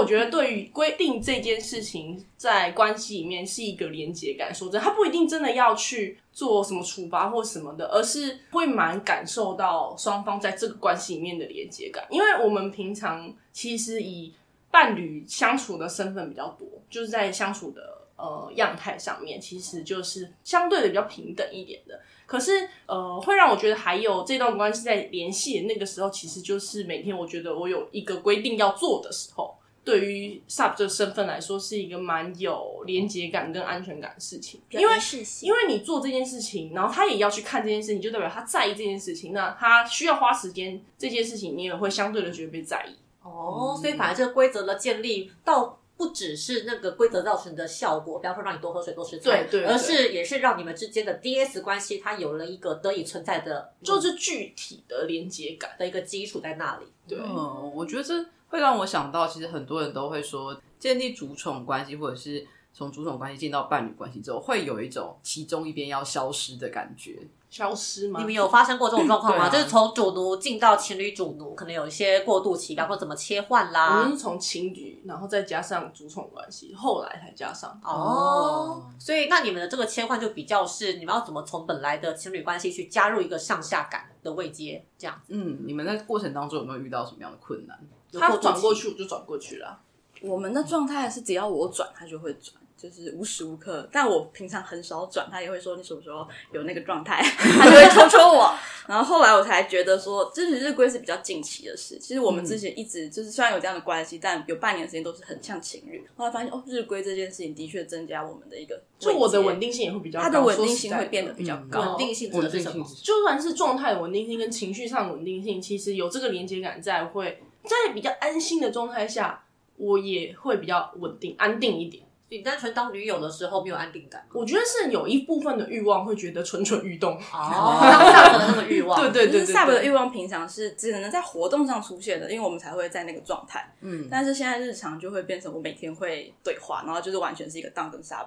[0.00, 4.52] 我觉得，对于规定这件事情，在关系里面是一个连接感。
[4.54, 12.04] 说真的，他不一定真的要去做什么处罚或什么的，而是会蛮感受到双方在这个关系里面的连接感。
[12.08, 14.32] 因为我们平常其实以
[14.70, 17.82] 伴侣相处的身份比较多，就是在相处的
[18.16, 22.00] 呃样态上面，其实就是相对的比较平等一点的。
[22.24, 29.56] 可是，呃，会让我觉得还有这段关系在联系的那个时候，其实就是每天我觉得我有一个规定要做的时候，
[29.90, 34.60] 对于 sub 这个身份来说，是一个蛮有连接感跟安全感的事情。
[34.70, 34.94] 因为
[35.42, 39.32] 因为你做这件事情，然后他也要去看这件事情，就代表他在意这件事情。
[39.32, 42.94] 那他需要花时间，这件事情你也会相对的觉得被在意。
[43.22, 55.70] 哦，所以反而这个规则的建立，倒不只是那个规则造成的效果，比方说让你多喝水、多吃菜，对对对而是也是让你们之间的 DS 关系，它有了一个得以存在的，就是具体的连接感。
[55.78, 56.86] 的一个基础在那里。
[57.08, 67.18] 对，嗯，我觉得这会让我想到，其实很多人都会说，建立主宠关系，或者是从主宠关系进到伴侣关系之后，会有一种其中一边要消失的感觉。
[67.48, 68.20] 消失吗？
[68.20, 69.48] 你们有发生过这种状况吗？
[69.50, 74.12] 就是从主奴进到情侣主奴，可能有一些过渡期，然后怎么切换啦我啦们？
[74.12, 77.80] 是从情侣，然后再加上主宠关系，后来才加上。
[77.82, 85.32] 哦，所以那你们的这个切换就比较是你们要怎么从本来的情侣关系去加入一个上下感的位阶，这样子。
[85.34, 87.76] 嗯，你们在过程当中有没有遇到什么样的困难？
[88.12, 89.80] 有他转过去，我就转过去了。
[90.22, 93.88] 我们的状态是只要我转，他就会转，就是无时无刻。
[93.90, 98.54] 但我平常很少转，他也会说你什么时候有那个状态， 他就会戳戳我。
[98.86, 101.96] 然后后来我才觉得说，这是日规是比较近期的事。
[101.98, 106.04] 其实我们之前一直就是虽然有这样的关系，但有半年时间都是很像情侣。
[106.16, 111.80] 后来发现哦，日归这件事情的确增加我们的一个 就我的稳定性也会比较高，它的稳定性会变得比较嗯高。
[111.80, 112.84] 稳定性指的是什么？
[113.02, 119.42] 就算是状态稳定性跟情绪上稳定性，其实有这个连接感在，会在比较安心的状态下，
[119.76, 122.04] 我也会比较稳定、安定一点。
[122.32, 124.28] 你单纯当女友的时候没有安定感吗？
[124.34, 127.14] 我觉得是有一部分的欲望会觉得蠢蠢欲动。
[127.16, 127.18] 哦，
[127.82, 133.72] 当下的那个欲望， 对对对对就是 sub 的，欲望平常是只能在活动上出现的，因为我们才会在那个状态。
[133.80, 138.26] 嗯，但是现在日常就会变成我每天会对话，然后就是完全是一个当跟 sub。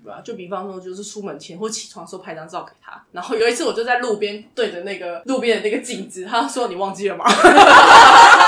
[0.00, 0.20] 对吧？
[0.24, 7.24] 就比方说，就是出门前或起床的时候拍张照给他，然后有一次我就在路边对着那个路边的那个镜子，他说：“你忘记了吗？”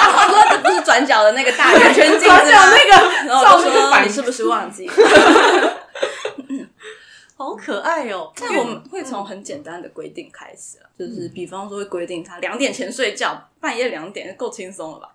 [0.00, 2.36] 他说这不是转角的那个大圆圈镜子吗？
[2.36, 2.90] 转角那个
[3.28, 4.94] 然后我就说你是不是忘记了？
[7.36, 8.30] 好可爱哦。
[8.38, 15.08] 但我们会从很简单的规定开始啊，就是比方说会规定他两点前睡觉，半夜两点够轻松了吧？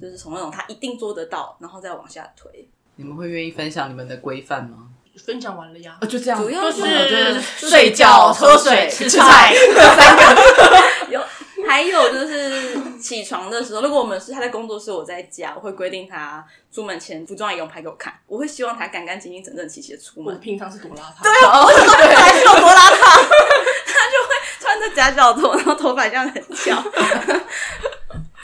[0.00, 2.68] 就是从那种他一定做得到，然后再往下推。
[2.96, 4.88] 你们会愿意分享你们的规范吗？
[5.26, 9.52] 分享完了呀啊，，就这样，主要就是我觉得睡觉、喝水、吃菜，
[11.10, 11.20] 有，
[11.72, 21.22] 还有就是起床的时候，如果我们是他在工作室，我在家，我会规定他出门前服装也用拍给我看，我会希望他干干净净、整整齐齐的出门，我平常是多邋遢。
[21.24, 23.00] 还是有多邋遢？
[23.86, 26.78] 他就会穿着夹脚拖，然后头发这样很翘。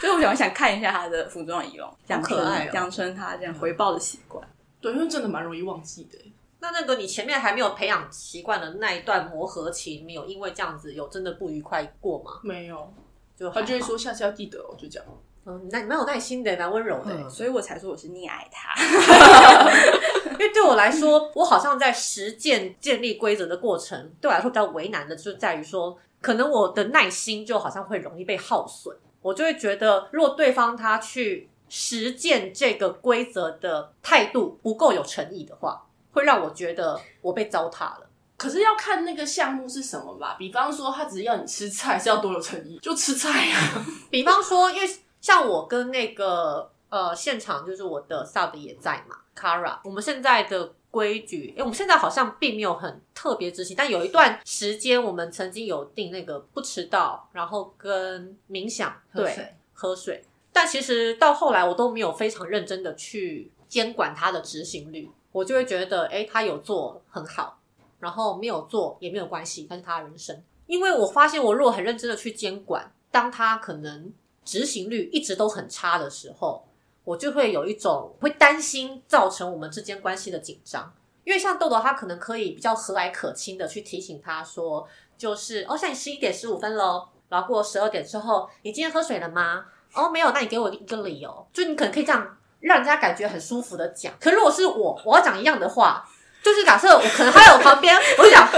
[0.01, 4.43] 所以我想想看一下他的服装仪容，养成可爱哦养成他这样回报的习惯。
[4.81, 6.19] 对，因为真的蛮容易忘记的。
[6.61, 12.41] 那那个你前面还没有培养习惯的那一段磨合期，你有因为这样子有真的不愉快过吗？
[12.43, 12.91] 没有，
[13.39, 15.07] 就他就会，说下次要记得哦，就这样。
[15.47, 17.15] 嗯，那你蛮有耐心的，蛮温柔的。
[17.15, 18.75] 嗯所以我才说我是溺爱他。
[20.33, 28.97] 因为对我来说，我好像在实践建立规则的过程，对我来说比较为难的，就在于说，可能我的耐心就好像会容易被耗损。
[29.23, 38.08] 我就会觉得，如果对方他去实践这个规则的态度不够有诚意的话，会让我觉得我被糟蹋了。
[38.39, 43.85] 可是要看那个项目是什么吧，比方说他只是要你吃菜，是要多有诚意，就吃菜啊。
[44.09, 44.89] 比方说，因为
[45.21, 49.79] 像我跟那个呃，现场就是我的 sub 也在嘛，Kara。
[49.83, 60.25] 我们现在的规矩，因为我们现在好像并没有很特别执行，但有一段时间我们曾经有定那个不迟到，然后跟冥想，对，喝水喝水。
[60.53, 67.58] 但其实到后来我都没有非常认真的去监管它的执行率，我就会觉得，哎，他有做很好，
[67.99, 70.43] 然后没有做也没有关系，那是他的人生。
[70.67, 74.13] 因为我发现，我如果很认真的去监管，当他可能
[74.45, 76.67] 执行率一直都很差的时候，
[77.05, 80.93] 我就会有一种会担心造成我们之间关系的紧张。
[81.25, 89.67] 因为像豆豆，他可能可以比较和蔼可亲的去提醒他说，就是哦，现在十一点十五分喽，然后过十二点之后，你今天喝水了吗？
[89.95, 94.13] 哦，没有，那你给我一个理由，就你可能可以这样让人家感觉很舒服的讲。
[94.21, 96.07] 可如果是我，我要讲一样的话，
[96.43, 98.49] 就是假设我可能他在我旁边，我就讲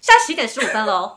[0.00, 1.16] 现在十一点十五分喽，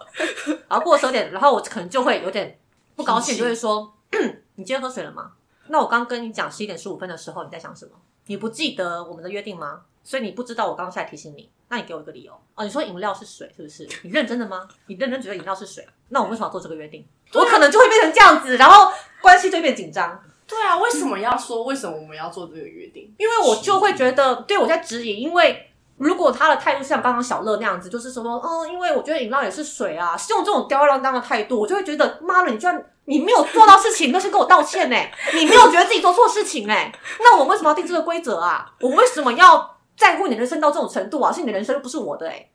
[0.67, 2.59] 然后过十二点，然后我可能就会有点
[2.95, 3.93] 不高兴，就会说
[4.55, 5.31] 你今天喝水了吗？
[5.67, 7.91] 那我刚跟你讲十一点十五分的时候，你在想什么？
[8.27, 9.81] 你不记得我们的约定吗？
[10.03, 12.63] 所以你不知道我刚刚是在提醒你，那你给我一个理由哦。
[12.63, 13.87] 你说饮料是水，是不是？
[14.03, 14.67] 你认真的吗？
[14.85, 15.87] 你认真觉得饮料是水？
[16.09, 17.03] 那我为什么要做这个约定？
[17.33, 23.11] 我可能就会变成这样子，然后关系就会变紧张，对啊，为什么要说为什么我们要做这个约定？
[23.17, 25.71] 因为我就会觉得对我在质疑，因为。
[25.97, 34.95] 如果他的态度像刚刚小乐那样子，就是说，嗯，因为我觉得饮料也是水啊，是用这种吊儿郎当的态度，我就会觉得，妈的，你居然你没有做到事情，都是跟我道歉呢、
[35.33, 38.65] 你没有觉得自己做错事情哎、那我为什么要定这个规则啊？
[38.81, 41.31] 我为什么要在乎你的人生到这种程度啊？
[41.31, 42.49] 是你的人生，又不是我的 哎、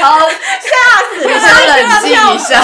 [0.00, 0.28] 好，吓
[1.14, 1.22] 死！
[1.22, 2.60] 先冷静一下。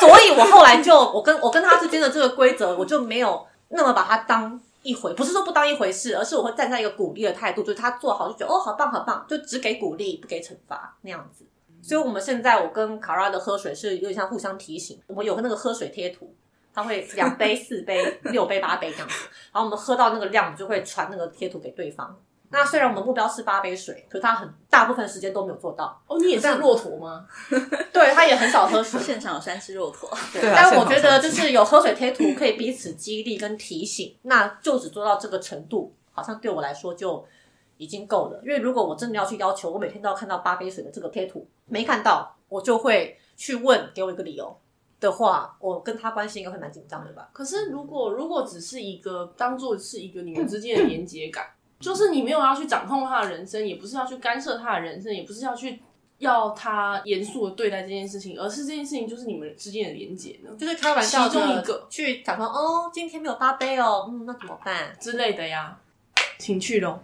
[0.00, 11.44] 所以我后来就我跟我跟他之间的这个规则，我就没有那么把它当一回，不是说不当一回事，而是我会站在一个鼓励的态度，就是他做好就觉得哦好棒好棒，就只给鼓励不给惩罚那样子。
[11.82, 16.34] 所以我们现在我跟卡拉的喝水是有点像互相提醒，我们有个那个喝水贴图。
[16.72, 19.14] 他会两杯、 四杯、六杯、八杯这样子，
[19.52, 22.16] 然后我们喝到那个量，我们就会传那个贴图给对方。
[22.52, 26.02] 那虽然我们目标是八杯水，可是他很大部分时间都没有做到。
[26.06, 27.24] 哦，你也是骆驼吗？
[27.92, 37.24] 对他也很少喝水，现场有三只骆驼，对啊但我觉得就是有喝水贴图可以彼此激励跟提醒，那就只做到这个程度，好像对我来说就
[37.76, 38.40] 已经够了。
[38.42, 44.54] 因为如果我真的要去要求我每天都要看到八杯水的这个贴图，没看到，我就会去问，给我一个理由
[44.98, 47.30] 的话，我跟他关系应该会蛮紧张的吧？
[47.32, 51.46] 可是如果如果只是一个当做是一个你们之间的连接感，
[51.80, 55.80] 就是你没有要去掌控他的人生，也不是要去干涉他的人生，也不是要去
[56.18, 64.94] 要他严肃的对待这件事情，而是这件事情就是你们之间的连接呢就是开玩笑其中一个去假装，哦，今天没有八杯哦，嗯，那怎么办？
[65.00, 65.76] 之类的呀。
[66.38, 67.02] 情趣咯，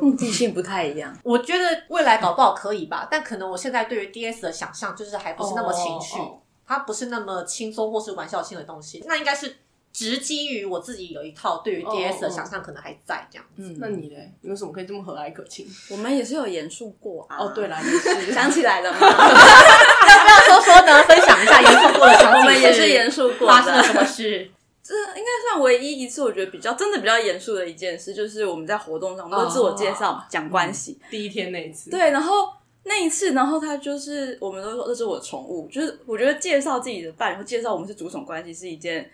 [0.00, 1.16] 目的性不太一样。
[1.22, 9.56] 我觉得未来搞不好可以吧，但可能我现在对于 DS 的想象就是还不是那么情绪，哦哦它不是那么轻松或是玩笑性的东西，那应该是
[9.92, 13.62] 直基于我自己有一套对于 DS 的想象，可能还在这样子。
[13.62, 14.32] 嗯，那你嘞？
[14.42, 15.66] 你为什么可以这么和蔼可亲？
[15.90, 17.36] 我们也是有严肃过啊。
[17.38, 17.90] 哦，对啦，也
[18.24, 18.98] 是想起来了吗？
[19.02, 21.02] 要不要说说呢？
[21.04, 23.52] 分享一下严肃过的场景，我们也是严肃过的。
[23.54, 24.50] 发生了什么事？
[24.82, 30.98] 这应该算唯一一次，我觉得比较真的比较严肃的一件事，就是我们在活动上，我们都自我介绍、讲关系。
[31.10, 32.48] 第一天那一次，对，然后
[32.84, 39.10] 那一次，然后他就是我们都说这是我的宠物，就是我觉得介绍自己的伴侣，或介绍我们是主宠关系是一件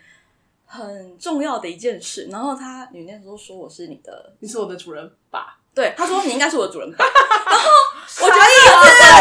[0.65, 2.27] 很重要的一件事。
[2.31, 5.59] 然后他，你那时候说我是你的，你是我的主人吧？
[5.73, 7.05] 对，他说你应该是我的主人吧。
[7.45, 7.65] 然后
[8.21, 8.45] 我觉得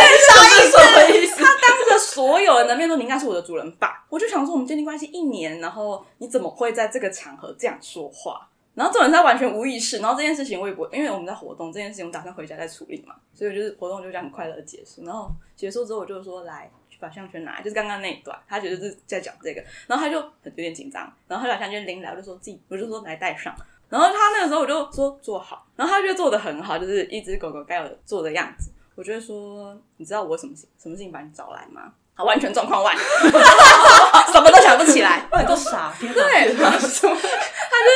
[0.06, 1.42] 意思什么意思？
[1.42, 8.48] 当着所有人的面说你应该是我的主人吧，我就想说我们建立关系一年，然后你怎么会在这个场合这样说话？
[8.74, 15.04] 然后这种人他完全无意识，然后这件事情我也不会，因为我们在活动这件事情，我打算回家再处理嘛，所以我就是活动就这样很快乐的结束。
[15.04, 23.52] 然后结束之后，我就说来去把项圈拿来，就是刚刚那一段，他觉得是在讲这个，然后他就有点紧张，然后他就把项圈拎来，我就说自己，我就说来戴上。
[23.90, 28.70] 然后他那个时候我就说坐好，然后他就做的很好，就是一只狗狗该有做的样子。
[28.94, 31.92] 我就会说，你知道我什么事什么事情把你找来吗？
[32.16, 35.26] 他完全状况外，什么都想不起来。
[35.40, 36.14] 你都傻，天哪！
[36.14, 37.06] 对，他就是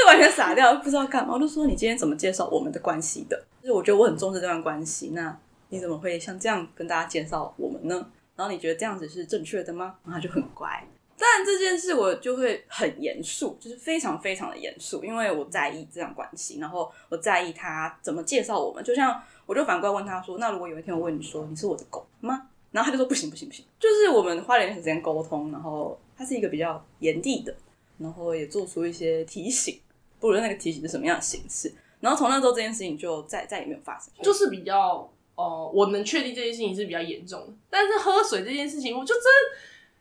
[0.09, 1.35] 完全傻掉，不知道干嘛。
[1.35, 3.41] 我就说你今天怎么介绍我们的关系的？
[3.63, 5.37] 就是我觉得我很重视这段关系，那
[5.69, 8.07] 你怎么会像这样跟大家介绍我们呢？
[8.39, 9.97] 然后你觉得这样子是正确的吗？
[10.05, 10.87] 然后他就很乖。
[11.19, 18.85] 但这件事我就会很严肃，就是非常非常的严肃，因为我在意这段关系，然后我在意他怎么介绍我们。
[18.85, 27.53] 就像我就反过来问他说：“那如果有一天我问你说你是我的狗吗？”然后他就说：“不行不行不行。”就是我们花了一点时间沟通，然后他是一个比较严厉的，
[27.99, 29.81] 然后也做出一些提醒，
[30.21, 31.75] 不论那个提醒是什么样的形式。
[31.99, 34.13] 然后从那之后，这件事情就再再也没有发生。
[34.23, 39.23] 就是比较哦、我能确定这件事情是比较严重的，但是喝水这件事情，我就真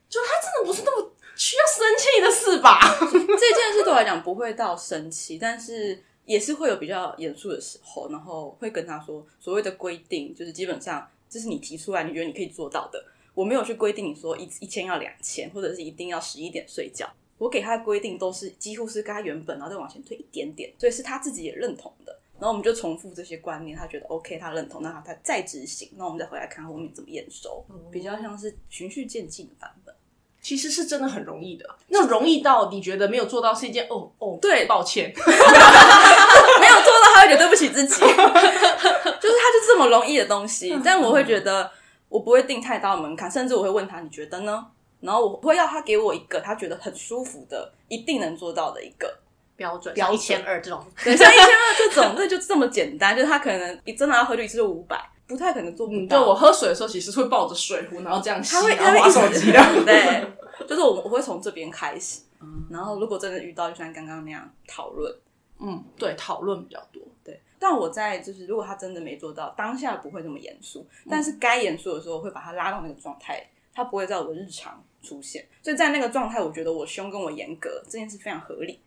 [0.10, 2.80] 就他真的不是那么需要生气的事吧？
[3.00, 17.08] 这件事对我来讲不会到生气，但是也是会有比较严肃的时候，然后会跟他说，所谓的规定就是基本上这是你提出来，你觉得你可以做到的，我没有去规定你说一一天要两千，或者是一定要十一点睡觉。
[17.38, 22.17] 我给他的规定都是几乎是跟他原本，然后再往前推一点点，所以是他自己也认同的。
[22.40, 29.94] 然后我们就重复这些观念，他觉得 OK，他认同，那他他再执行，那我们再回来看后面怎么验收，比较像是循序渐进的版本。
[30.40, 40.80] 其实是真的很容易的，那容易到你觉得没有做到是一件哦哦，对抱歉， 没有做到，他会觉得对不起自己， 就是他就这么容易的东西。
[40.86, 41.70] 但我会觉得
[42.08, 44.66] 我不会定太高的门槛，甚至我会问他你觉得呢？
[45.02, 49.14] 然后我会要他给我一个他觉得很舒服的，一定能做到的一个
[49.58, 56.20] 标准，标准一千二这种， 对，像一千二这种，对就这么简单，就是他可能你真的要喝就一次就五百，不太可能做不嗯，到。
[56.20, 59.60] 就我喝水的时候，其实是会抱着水壶，然后这样吸，他会然后划他会一直手机的。
[59.84, 62.22] 对，就是我我会从这边开始，
[62.70, 65.14] 然后如果真的遇到，就像刚刚那样讨论，
[65.60, 67.02] 嗯，对，讨论比较多。
[67.24, 67.42] 对。
[67.60, 73.44] 但我在就是如果他真的没做到，当下不会这么严肃，但是该严肃的时候，我会把他拉到那个状态，
[73.74, 78.80] 他不会在我的日常出现，所以在那个状态，我觉得我凶跟我严格这件事非常合理，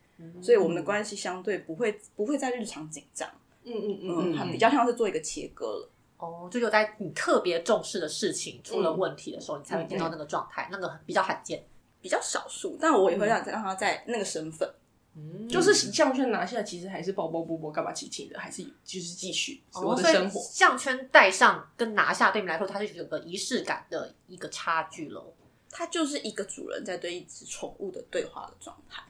[0.43, 3.29] 所以我们的关系相对不会不会在日常紧张，
[3.65, 5.91] 嗯嗯嗯嗯，比较像是做一个切割了。
[6.19, 11.65] 哦，就有在你特别重视的事情出了问题的时候，你才会见到那个状态，那个比较罕见。
[12.03, 14.67] 比较少数，但我也会让让他在那个身份，
[15.15, 20.41] 嗯就是项圈拿下，其实还是包包波波干嘛亲亲的，还是就是继续我的哦生活。
[20.41, 25.35] 项圈戴上跟拿下对你们来说，它是有个仪式感的一个差距喽。
[25.69, 29.03] 它就是一个主人在对一只宠物的对话的状态。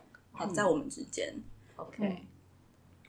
[0.47, 1.35] 好，在我们之间
[1.77, 2.17] ，OK，、嗯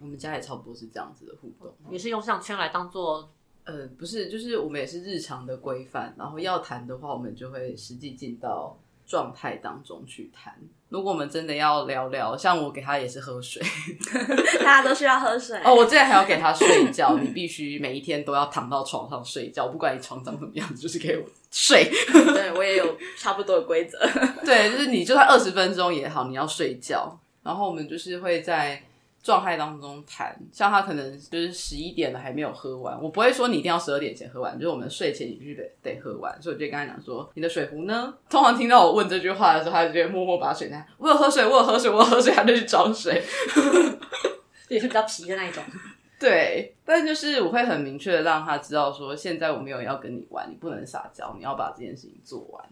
[0.02, 1.72] 我们家也差不多是这样子的互动。
[1.91, 3.32] 也是用项圈来当做
[3.65, 10.60] 呃，不是，就是我们也是日常的规范，然后要谈的话，我们就会实际进到状态当中去谈。
[10.89, 13.62] 如果我们真的要聊聊，像我给他也是喝水
[14.60, 21.88] 大家都需要喝水哦，我之前还要给他睡觉，你必须每一天都要躺到床上睡觉，不管你床长什么样子，就是给我睡。
[22.12, 24.00] 对我也有差不多的规则。
[24.44, 27.20] 对，就是你就算二十分钟也好，你要睡觉。
[27.43, 28.82] 然后我们就是会在
[29.23, 38.13] 状态当中谈，像他可能就是十一点了还没有喝完，我不会说你一定要十二点前喝完，就是我们睡前你必须得得喝完，所以我就跟他讲说，你的水壶呢？
[38.30, 43.21] 通常听到我问这句话的时候，他就会默默把水拿，我有喝水，我有喝水，我有喝水，他就去找水。
[44.69, 45.62] 也是比较皮的那一种。
[46.17, 52.63] 对，但就是我会很明确的让他知道说，现在我没有要跟你玩，你不能撒娇，你要把这件事情做完。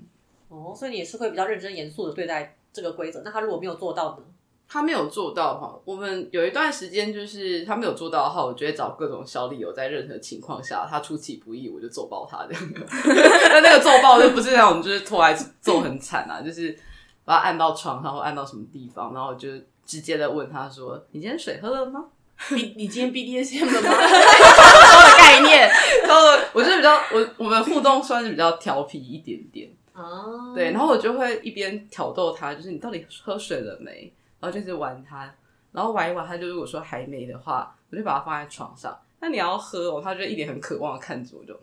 [0.47, 3.21] 哦，所以你也是会比较认真严肃的对待这个规则。
[3.25, 4.23] 那他如果没有做到呢？
[4.71, 12.63] 他没有做到的话，我们有一段时间就是他没有做到的话，我就会找各种小理由，在任何情况下他出其不意，我就揍爆他这样。
[13.49, 16.77] 那那个揍爆就不是那种就是拖来揍很惨啊，就是
[17.25, 19.49] 把他按到床上或按到什么地方，然后就
[19.87, 22.05] 直接的问他说：“你今天水喝了吗
[22.51, 23.89] 你你今天 BDSM 了吗？
[23.89, 25.67] 的概念？”
[26.07, 26.21] 然后
[26.53, 34.13] 我就是比较我我们互动算是比较调皮一点点，哦，对，然后我就会一边挑逗他，就是你到底喝水了没？
[34.39, 35.33] 然后就是玩他，
[35.71, 38.97] 然后玩一玩，他就如果说还没的话，我就把他放在床上。
[39.19, 41.53] 那你要喝哦，他就一脸很渴望的看着我就，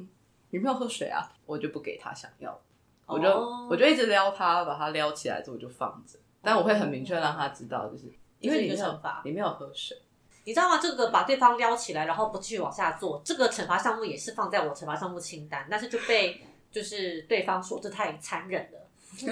[0.50, 1.26] 你没有喝水啊？
[1.46, 2.60] 我就不给他想要，
[3.06, 3.28] 我就、
[3.70, 9.96] 我就一直撩他，把他撩起来之后我就放着，但我会很明确让他知道，就是因为你没有你没有喝水，
[10.44, 10.78] 你知道吗？
[10.78, 18.80] 这个把对方撩起来，然后不继续往下做，这个惩罚项目也是放在我惩罚项目清单，但是就被就是对方说这太残忍了。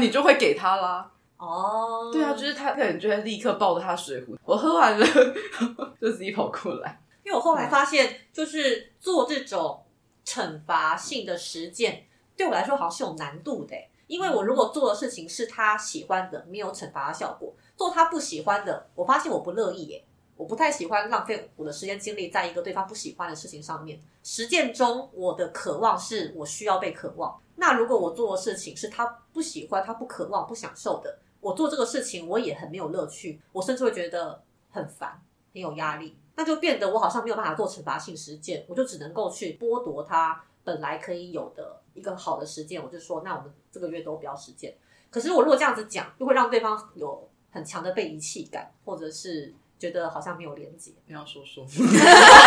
[0.00, 1.10] 你就会给他啦。
[1.36, 5.06] 哦，对啊，就是他可能就会立刻抱着他水壶，我喝完了，
[6.00, 7.00] 就自己跑过来。
[7.24, 9.82] 因为我后来发现，就是做这种
[10.24, 13.90] 惩罚性的实践，对我来说好像是有难度的欸。
[14.06, 20.04] 因为我如果做的事情是他喜欢的，没有惩罚的效果；做他不喜欢的，我发现我不乐意耶。
[20.36, 24.00] 我不太喜欢浪费我的时间精力在一个对方不喜欢的事情上面。
[24.24, 27.38] 实践中，我的渴望是我需要被渴望。
[27.56, 36.16] 那如果我做的事情是他不喜欢、他不渴望、不享受的，我做这个事情我也很没有乐趣，我甚至会觉得很烦、很有压力。
[36.36, 42.82] 那就变得我好像没有办法做惩罚性实践，我就只能够去剥夺他本来可以有的一个好的实践。
[42.82, 44.74] 我就说，那我们这个月都不要实践。
[45.10, 50.90] 可是我如果这样子讲，就会让对方有很强的被遗弃感，或者是觉得好像没有连接。
[51.06, 51.64] 不要说说，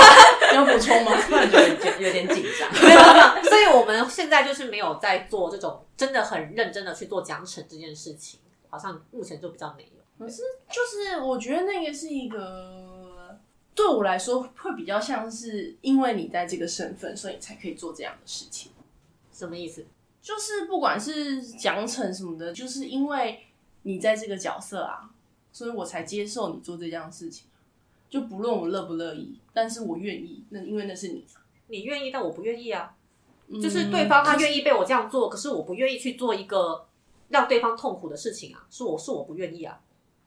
[0.51, 1.11] 你 要补充吗？
[1.21, 2.71] 突然觉得有点有点紧张。
[2.73, 8.39] 没 有没有，所以我们现在就是没有在做这种真的很认真的去做奖惩这件事情，
[8.69, 9.89] 好像目前就比较没有。
[10.19, 13.37] 可是就是我觉得那个是一个
[13.75, 18.71] 对我来说会比较像是因为你在这个身份，所以你才可以做这样的事情。
[19.31, 19.85] 什么意思？
[20.19, 23.45] 就是不管是奖惩什么的，就是因为
[23.83, 25.09] 你在这个角色啊，
[25.53, 27.47] 所以我才接受你做这样的事情。
[28.09, 31.25] 就不论我乐不乐意，但是我愿意，那因为那是你。
[31.69, 32.95] 你愿意，但我不愿意啊。
[33.49, 36.85] 嗯就是对方他愿意被我这样做，可是我不愿意去做一个
[37.29, 39.79] 让对方痛苦的事情啊，是我是我不愿意啊。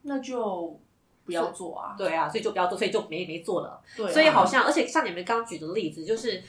[0.02, 0.78] 那就
[1.24, 1.94] 不要做啊。
[1.98, 3.80] 对啊，所以就不要做，所以就没没做了。
[3.96, 6.42] 对啊，所以好像，而且像你们刚刚举的例子，就是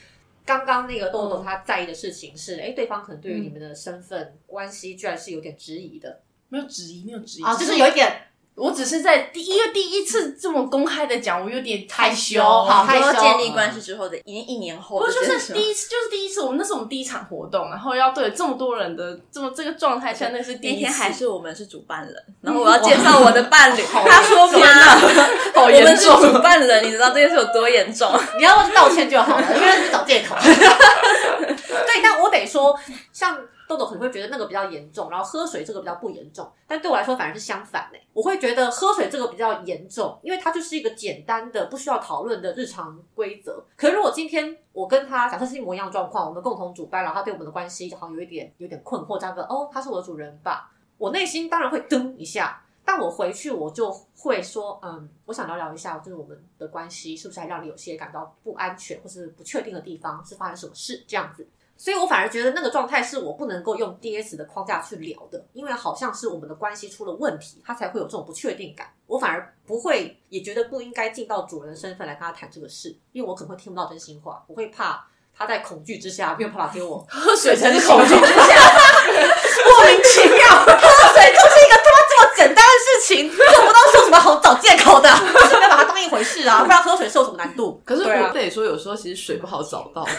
[0.45, 8.30] 刚刚那个豆豆嗯他在意的事情是，哎、对方可能对于你们的身份关系居然是有点质疑的没有质疑，没有质疑啊，就是有一点
[8.61, 12.39] 我只是在第一个第一次这么公开的讲，我有点害羞。
[12.43, 28.11] 好害羞建立关系之后的一一年后不就是第一次，就是第一次，我们那是我们第一场活动，然后要对这么多人的这么这个状态下，那是第一天还是我们是主办人，然后我要介绍我的伴侣， 他说重妈，好我们是主办人，你知道这件事有多严重？
[28.37, 30.35] 你要道歉就好了，因为是找借口。
[30.45, 32.77] 对，但我得说，
[33.11, 33.35] 像
[33.71, 43.63] 豆豆可能会觉得那个比较严重，然后喝水这个比较不严重，但对我来说反而是相反呢、我会觉得喝水这个比较严重，因为它就是一个简单的不需要讨论的日常规则。
[43.77, 52.61] 可是如果今天我跟他假设是一模一样的状况，我们共同主办，然后他对我们的关系好像有一点有点困惑，这样子哦，他是我的主人吧，我内心当然会噔一下。
[52.83, 61.47] 但我回去我就会说，嗯，我想聊聊一下，就是我们的关系是不是还让你有些感到不安全或是不确定的地方，是发生什么事这样子。
[61.81, 68.93] 所以我反而觉得那个状态是我不能够用 D S 的框架去聊的，因为好像是我们的关系出了问题，他才会有这种不确定感。
[69.07, 78.45] 我反而不会，也觉得不应该尽到主人的身份来跟他谈这个事，因为我可能会听不到真心话，我会怕他在恐惧之下没有办法给我喝水才才是恐惧之下。
[79.65, 80.75] 莫名其妙，喝
[81.15, 85.09] 水就是一个他妈这么简单的事情，做不到是有什么好找借口的？
[85.09, 87.81] 就是没有把它当一回事啊，不然喝水是有什么难度？
[87.83, 90.11] 可是我得说，有时候其实水不好找到的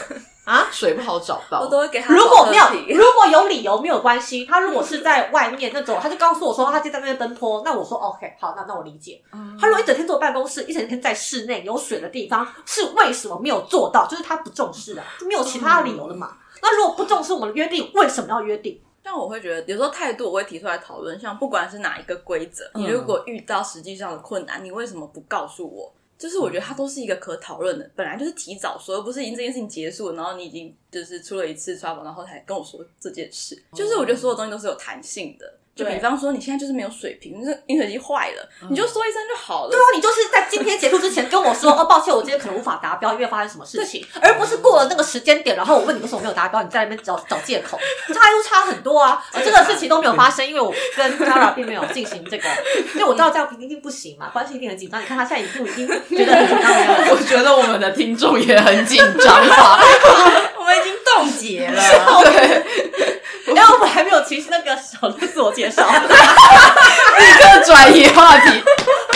[0.45, 1.67] 啊，水不好找到我。
[1.69, 2.65] 都会给他如果没有
[2.97, 9.23] 如果有理由没有关系，他如果是在外面那种，他就告诉我说他就在那边奔波，那我说 OK 好，那那我理解。
[9.61, 14.07] 他如果一整天坐办公室，一整天在室内有水的地方，是为什么没有做到？
[14.07, 16.37] 就是他不重视啊，就没有其他理由了嘛。
[16.61, 18.81] 那如果不重视我们的约定，为什么要约定？
[19.05, 25.93] 但我会觉得，有时候态度我会提出来讨论，像不管是哪一个规则，你如果遇到实际上的困难，你为什么不告诉我？
[26.23, 33.61] 就是我觉得它都是一个可讨论的，本来就是提早说，而不是已经这件事情结束，然后你已经就是出了一次 trouble，然后才跟我说这件事。
[33.73, 39.71] 就是我觉得所有东西都是有弹性的，就比方说你现在就是没有水平，这饮水机坏了，你就说一声就好了。
[39.71, 47.79] 对啊，你就是在今天结束之前跟我说， 哦，抱歉，我今天可能无法达标，因为发生什么事情，而不是过了那个时间点，然后我问你为什么没有达标，你在那边找找借口，
[48.13, 49.25] 差又差很多啊。
[49.33, 52.49] 而这个事情都没有发生，因为我跟 Tara 并没有进行这个，
[52.95, 55.01] 因为我知道这样一定不行嘛，关系一定很紧张。
[55.01, 57.07] 你看他现在一步已经觉得很紧张了。
[57.11, 59.81] 我觉得我们的听众也很紧张吧？
[60.59, 61.83] 我们已经冻结了。
[62.25, 63.22] 对，
[63.55, 68.63] 然后我们还没有其实那个小的自我介绍，立刻转移话题。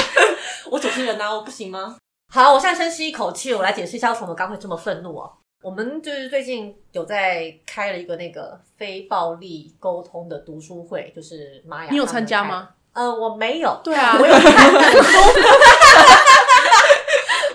[0.71, 1.97] 我主持人啊，我不行吗？
[2.33, 5.33] 好，我现在深吸一口气，我来解释一下为什么我刚会这么愤怒哦。
[5.63, 11.91] 我们就是最近有在开了一个那个非暴力沟通的读书会，就是玛雅。
[11.91, 12.69] 你有参加吗？
[12.93, 13.81] 呃，我没有。
[13.83, 15.19] 对啊我有看那本书，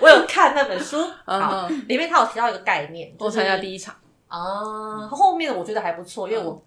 [0.00, 1.02] 我有看那本书。
[1.24, 3.94] 好，嗯，里面他有提到一个概念，我参加第一场，
[4.28, 6.62] 啊，后面的我觉得还不错，因为我。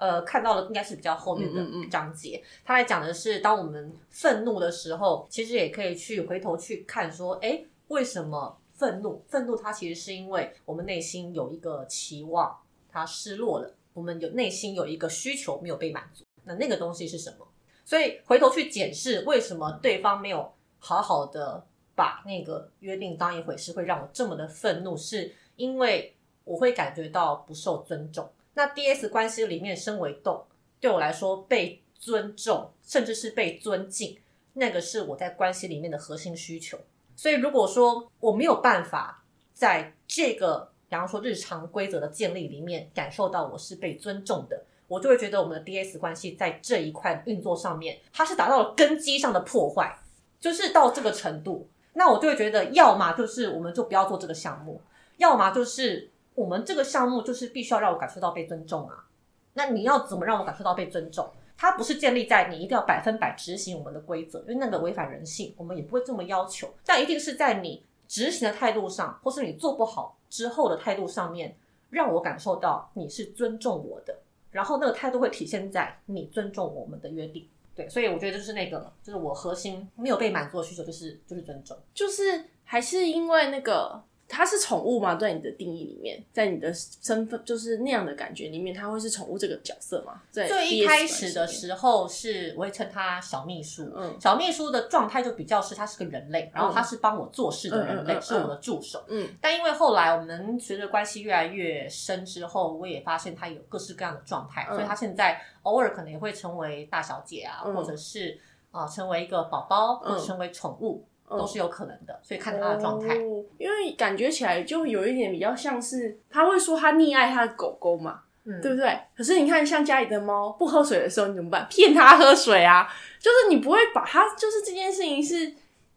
[0.00, 9.22] 呃，看到的应该是比较后面的章节，他来讲的是，当我们愤怒的时候，其实也可以去回头去看，说，哎，为什么愤怒？
[9.28, 12.58] 愤怒它其实是因为我们内心有一个期望，
[12.90, 17.46] 它失落了，我们有内心有一个需求没有被满足，那那个东西是什么？
[17.84, 28.26] 所以回头去检视，为什么对方没有好好的把那个约定当一回事，会让我这么的愤怒，是因为我会感觉到不受尊重。
[28.60, 30.44] 那 D S 关系里面，身为动，
[30.80, 34.18] 对我来说被尊重，甚至是被尊敬，
[34.52, 36.78] 那个是我在关系里面的核心需求。
[37.16, 49.98] 所以如果说我没有办法在这个，比方说日常规则的建立里面感受到我是被尊重的，我就会觉得我们的 D S 关系在这一块运作上面，它是达到了根基上的破坏，
[50.38, 54.82] 就是到这个程度，那我就会觉得，要么就是我们就不要做这个项目，
[55.16, 56.10] 要么就是
[56.40, 59.04] 我们这个项目就是必须要让我感受到被尊重啊。
[59.52, 61.30] 那你要怎么让我感受到被尊重？
[61.54, 66.72] 它不是建立在你一定要百分百执行我们的规则，因为那个违反人性，我们也不会这么要求。
[66.86, 71.54] 但一定是在你执行的态度上，或是你做不好之后的态度上面，
[71.90, 74.18] 让我感受到你是尊重我的，
[74.50, 77.46] 然后那个态度会体现在你尊重我们的约定。
[77.74, 81.76] 对，所以我觉得就是那个，就是我核心没有被满足的需求，就是就是尊重。
[81.92, 85.16] 就是还是因为那个它是宠物吗？
[85.16, 90.22] 在你的定义里面，在你的身份就是那样的感觉里面，它会是宠物这个角色吗？
[90.30, 93.90] 在最一开始的时候是，我会称他小秘书。
[93.96, 99.02] 嗯小秘书的状态就比较是他是个人类，然后他是帮我做事的人类，嗯嗯嗯嗯是我的助手。
[99.08, 108.38] 面，嗯但因为后来我们随着关系越来越深之后，我也发现他有各式各样的状态，嗯所以他现在偶尔可能也会成为大小姐啊，嗯或者是
[108.70, 112.18] 啊、呃成为一个宝宝，嗯或者成为宠物，嗯都是有可能的。
[112.22, 113.14] 所以看他的状态。
[113.16, 118.98] 哦因为感觉起来就有一点比较像是他会说他溺爱他的狗狗嘛，嗯，对不对？
[119.14, 121.66] 可是你看，像家里的猫不喝水的时候，你怎么办？
[121.68, 122.88] 骗它喝水啊！
[123.18, 125.52] 就是你不会把它，就是这件事情是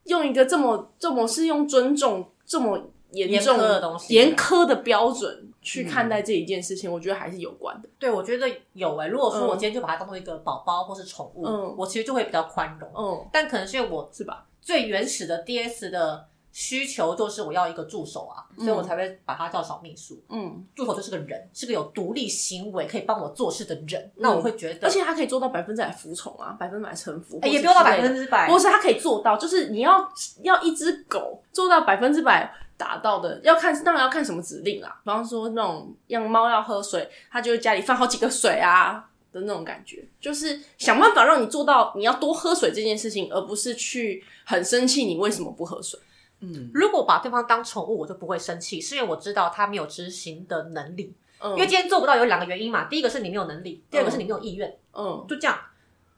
[0.05, 2.77] 用一个这么这么是用尊重这么
[3.11, 7.87] 严重严苛的东西严苛的标准去看待这一件事情，我觉得还是有关的。
[7.97, 12.89] 对，我觉得有诶、如果说嗯我今天就把它当做一个宝宝或是宠物，嗯我其实就会比较宽容。
[12.93, 14.45] 嗯，但可能是因为我是吧？
[14.63, 20.23] 最原始的 DS 的需求就是我要一个助手啊，所以我才会把它叫小秘书。
[20.29, 24.11] 嗯，助手就是个人，是个有独立行为可以帮我做事的人。
[24.15, 30.07] 那我会觉得，而且他可以做到百分之百服从啊，百分之百臣服，也不用到百分之百，不是他可以做到，就是你要
[30.43, 34.95] 要一只狗做到百分之百达到的，要看当然要看什么指令啦。
[35.03, 45.99] 比方说那种让猫要喝水，它就会家里放好几个水啊的那种感觉，就是想办法让你做到你要多喝水这件事情，而不是去很生气你为什么不喝水。
[46.39, 51.15] 嗯，如果把对方当宠物，我就不会生气，是因为我知道他没有执行的能力。
[51.39, 55.59] 嗯，因为今天做不到有两个原因嘛，第一个是你没有能力，第二个是你没有意愿，嗯就这样。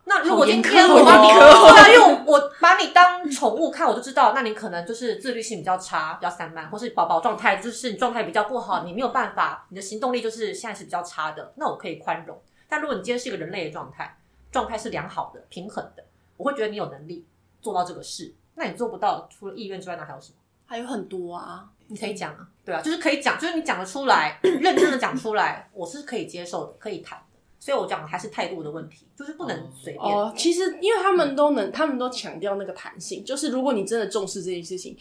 [0.07, 12.39] 那如果今天我把你，对啊，因为我我把你当宠物看，我就知道，那你可能就是自律性比较差，比较散漫，或是宝宝状态就是你状态比较不好，你没有办法，你的行动力就是现在是比较差的，那我可以宽容。
[12.67, 14.17] 但如果你今天是一个人类的状态，
[14.51, 16.03] 状态是良好的、平衡的，
[16.37, 17.25] 我会觉得你有能力
[17.61, 18.33] 做到这个事。
[18.55, 20.37] 那你做不到，除了意愿之外，那还有什么？
[20.65, 27.39] 还有很多啊，你可以讲啊，对啊，就是可以讲，就是你讲得出来， 认真的讲出来，我是可以接受的，可以谈的。
[27.59, 30.03] 所以我讲的还是态度的问题，就是不能随便。
[30.03, 34.97] 哦，其实因为他们都能，他们都强调那个弹性，就是如果你真的重视这件事情，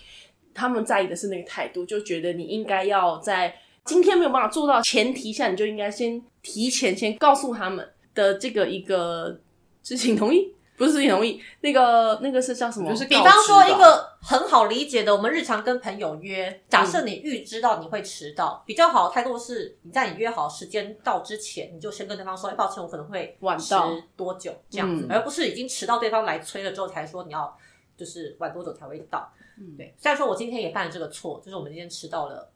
[0.53, 3.55] 他们在意的是那个态度，就觉得你应该要在
[3.85, 9.41] 今天没有办法做到前提下，你就应该先提前先告诉他们的这个一个
[9.83, 12.91] 知情同意， 不是知情同意，那个那个是叫什么？
[12.91, 27.57] 就是比方说一个很好理解的，我们日常跟朋友约，假设你预知到你会迟到，比较好的态度是你在你约好时间到之前，你就先跟对方说，哎，抱歉，我可能会晚到多久这样子，嗯而不是已经迟到对方来催了之后才说你要
[27.97, 29.33] 就是晚多久才会到。
[29.59, 32.51] 嗯对，虽然说我今天也犯了这个错，就是我们今天迟到了，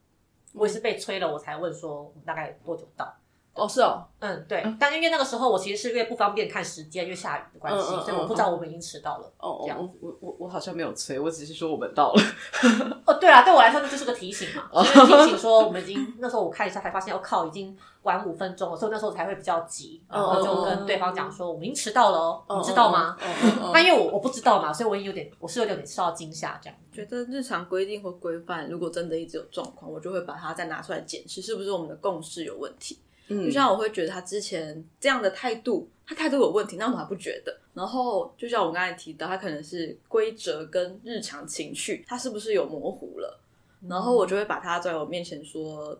[0.53, 3.15] 我也是被催了，我才问说我们大概多久到。
[3.59, 9.31] 哦，是哦，嗯，对，但因为那个时候我其实是因为不方便看时间，因为下雨的关系，嗯嗯所以我不知道我们已经迟到了。
[9.37, 12.21] 哦这样子，我我我好像没有催，我只是说我们到了。
[13.05, 23.17] 哦，对啊，对我来说那就是个提醒嘛，就是提醒说我们已经那时候我看一下才发现，我靠，已经晚五分钟了，所以那时候才会比较急，然后就跟对方讲说我们已经迟到了哦，你知道吗？
[23.21, 23.33] 嗯？
[23.43, 26.77] 嗯嗯那因为我我不知道嘛，所以我也有点我是有点受到惊吓这样。
[26.91, 32.99] 觉得日常规定或规范，如果真的一直有状况，我就会把它再拿出来检视，是不是我们的共识有问题。
[33.29, 37.55] 嗯就像我会觉得他之前这样的态度，他态度有问题，那我还不觉得。
[37.73, 43.39] 然后就像我刚才提到，他可能是规则跟日常情绪，他是不是有模糊了？
[43.87, 45.97] 然后我就会把他在我面前说，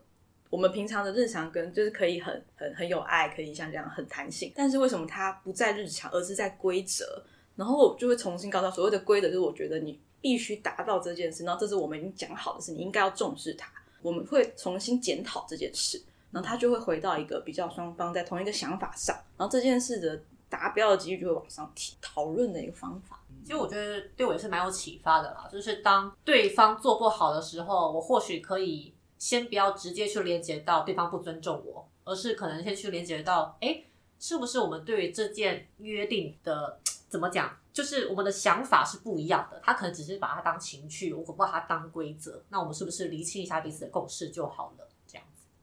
[0.49, 7.23] 我们平常的日常跟就是可以很很很有爱，可以像这样很弹性，但是为什么它不在日常，而是在规则？
[7.55, 13.71] 然后我就会重新告诉他，所谓的规则就是我觉得你必须达到这件事，然后这是我们已经讲好的事，你应该要重视它。
[14.01, 16.01] 我们会重新检讨这件事，
[16.32, 21.95] 然后他就会回到一个比较双方在同一个想法上，然后这件事的达标的几率就会往上提。
[22.01, 33.84] 讨论的一个方法，其实我觉得对我也是蛮有启发的啦，就是当对方做不好的时候，我或许可以先不要直接去连接到对方不尊重我，而是可能先去连接到，哎，
[34.19, 39.61] 是不是我们对于这件约定的怎么讲，就是我们的想法是不一样的。
[39.63, 44.88] 他可能只是把它当情趣，我可不把它当规则，那我们是不是厘清一下彼此的共识就好了？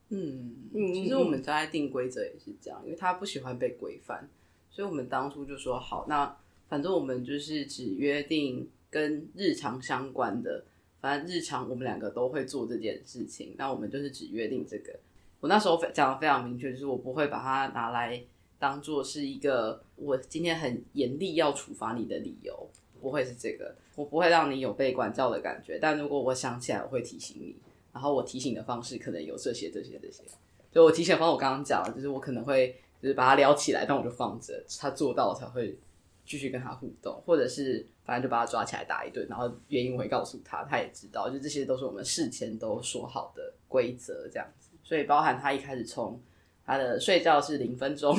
[0.08, 4.28] 嗯，嗯其实我们在定规则也是这样，因为他不喜欢被规范，
[4.70, 6.36] 所以我们当初就说好，那
[6.68, 10.64] 反正我们就是只约定跟日常相关的，
[11.00, 14.96] 反正日常我们两个都会做这件事情，那我们就是只约定这个。
[15.40, 18.22] 我那时候讲的非常明确，就是我不会把它拿来
[18.58, 22.68] 当做是一个我今天很严厉要处罚你的理由，
[23.00, 25.78] 不会是这个，我不会让你有被管教的感觉。
[25.80, 27.54] 但如果我想起来，我会提醒你。
[27.96, 30.22] 然后我提醒的方式可能有这些、这些、这些。
[30.70, 35.78] 就我提醒的方式，我刚刚讲了，就是我可能会就是把它撩起来，但我就放着，他做到我才会
[36.26, 44.68] 继续跟他互动，或者是反正就把他抓起来打一顿，然后原因我会告诉他，他也知道，就这些都是我们事前都说好的规则这样子。
[44.84, 46.20] 所以包含他一开始从
[46.66, 48.14] 他的睡觉是零分钟，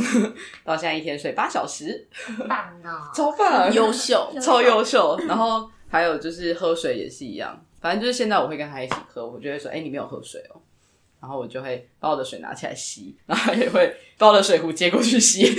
[0.63, 2.07] 到现在一天睡八小时，
[2.49, 3.11] 棒哦！
[3.13, 5.15] 超棒，优秀，超优秀。
[5.27, 10.59] 然后还有就是喝水也是一样，反正就是现在我会跟他一起喝，我就会说：“哎、你没有喝水哦。”
[11.21, 15.55] 然后我就会把我的水拿起来吸，然后他也会把我的水壶接过去吸。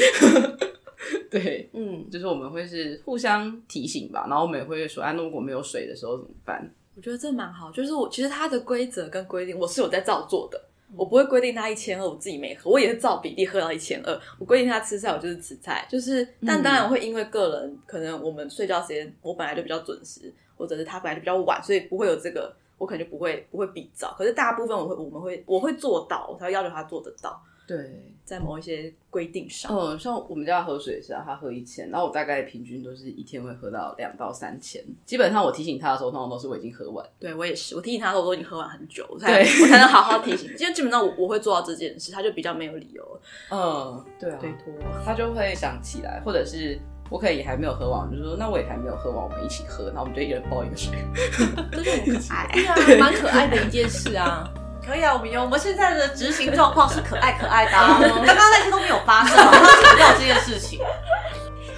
[1.31, 14.21] 对，嗯，就是我们会是互相提醒吧，然后我们也会说：“啊，那如果没有水的时候怎么办我觉得这蛮好，就是我其实它的规则跟规定我是有在照做的，我不会规定他一千二，我自己没喝，我也是照比例喝到一千二。
[14.39, 24.15] 我规定他吃菜，我就是吃菜，就是但当然会因为个人可能我们睡觉时间我本来就比较准时，或者是他本来就比较晚，所以不会有这个，我可能就不会不会比照。
[24.17, 29.71] 可是大部分我会我们会我会做到，我才会要求他做得到，？”对，在某一些规定上。
[29.71, 34.83] 嗯，像我们家喝水也是啊，他喝一千，然后我大概平均都是一天会喝到两到三千。
[35.05, 37.05] 基本上我提醒他的时候，通常都是我已经喝完。
[37.21, 40.49] 对我也是，我提醒他的时候我都已经喝完很久，我才对我才能好好提醒。
[40.59, 44.73] 因为基本上我我会做到这件事，他就比较没有理由了嗯，对啊，推脱。
[45.05, 50.97] 他就会想起来，或者是我可以还没有喝完，我就说那我也还没有喝完，我们一起喝，然后我们就一人抱一个水。
[51.71, 52.49] 这就很可爱。
[52.87, 54.51] 对啊，蛮可爱的一件事啊。
[54.89, 60.81] 可以啊，我们有我们现在的执行状况是可爱可爱的、啊， 刚刚那些都没有发生，我们解不掉这件事情。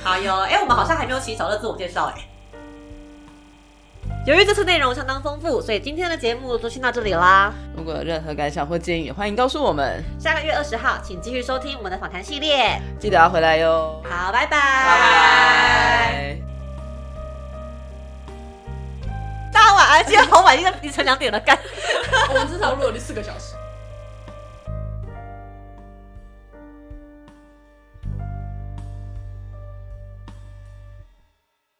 [0.05, 2.15] 好哟，哎、我们好像还没有请小乐自我介绍哎、
[4.27, 7.53] 由于这次内容相当丰富，所以今天的节目就先到这里啦。
[7.77, 12.81] 如果有任何感想或建议，欢迎告诉我们，下个月二十号，请继续收听我们的访谈系列。
[13.01, 14.01] 记得要回来哟。
[14.09, 16.50] 好，拜拜，拜拜。
[19.53, 20.05] 大家晚安。
[20.05, 21.59] 今天好晚，已经凌晨两点了，干。
[22.29, 23.50] 我们至少录了四个小时。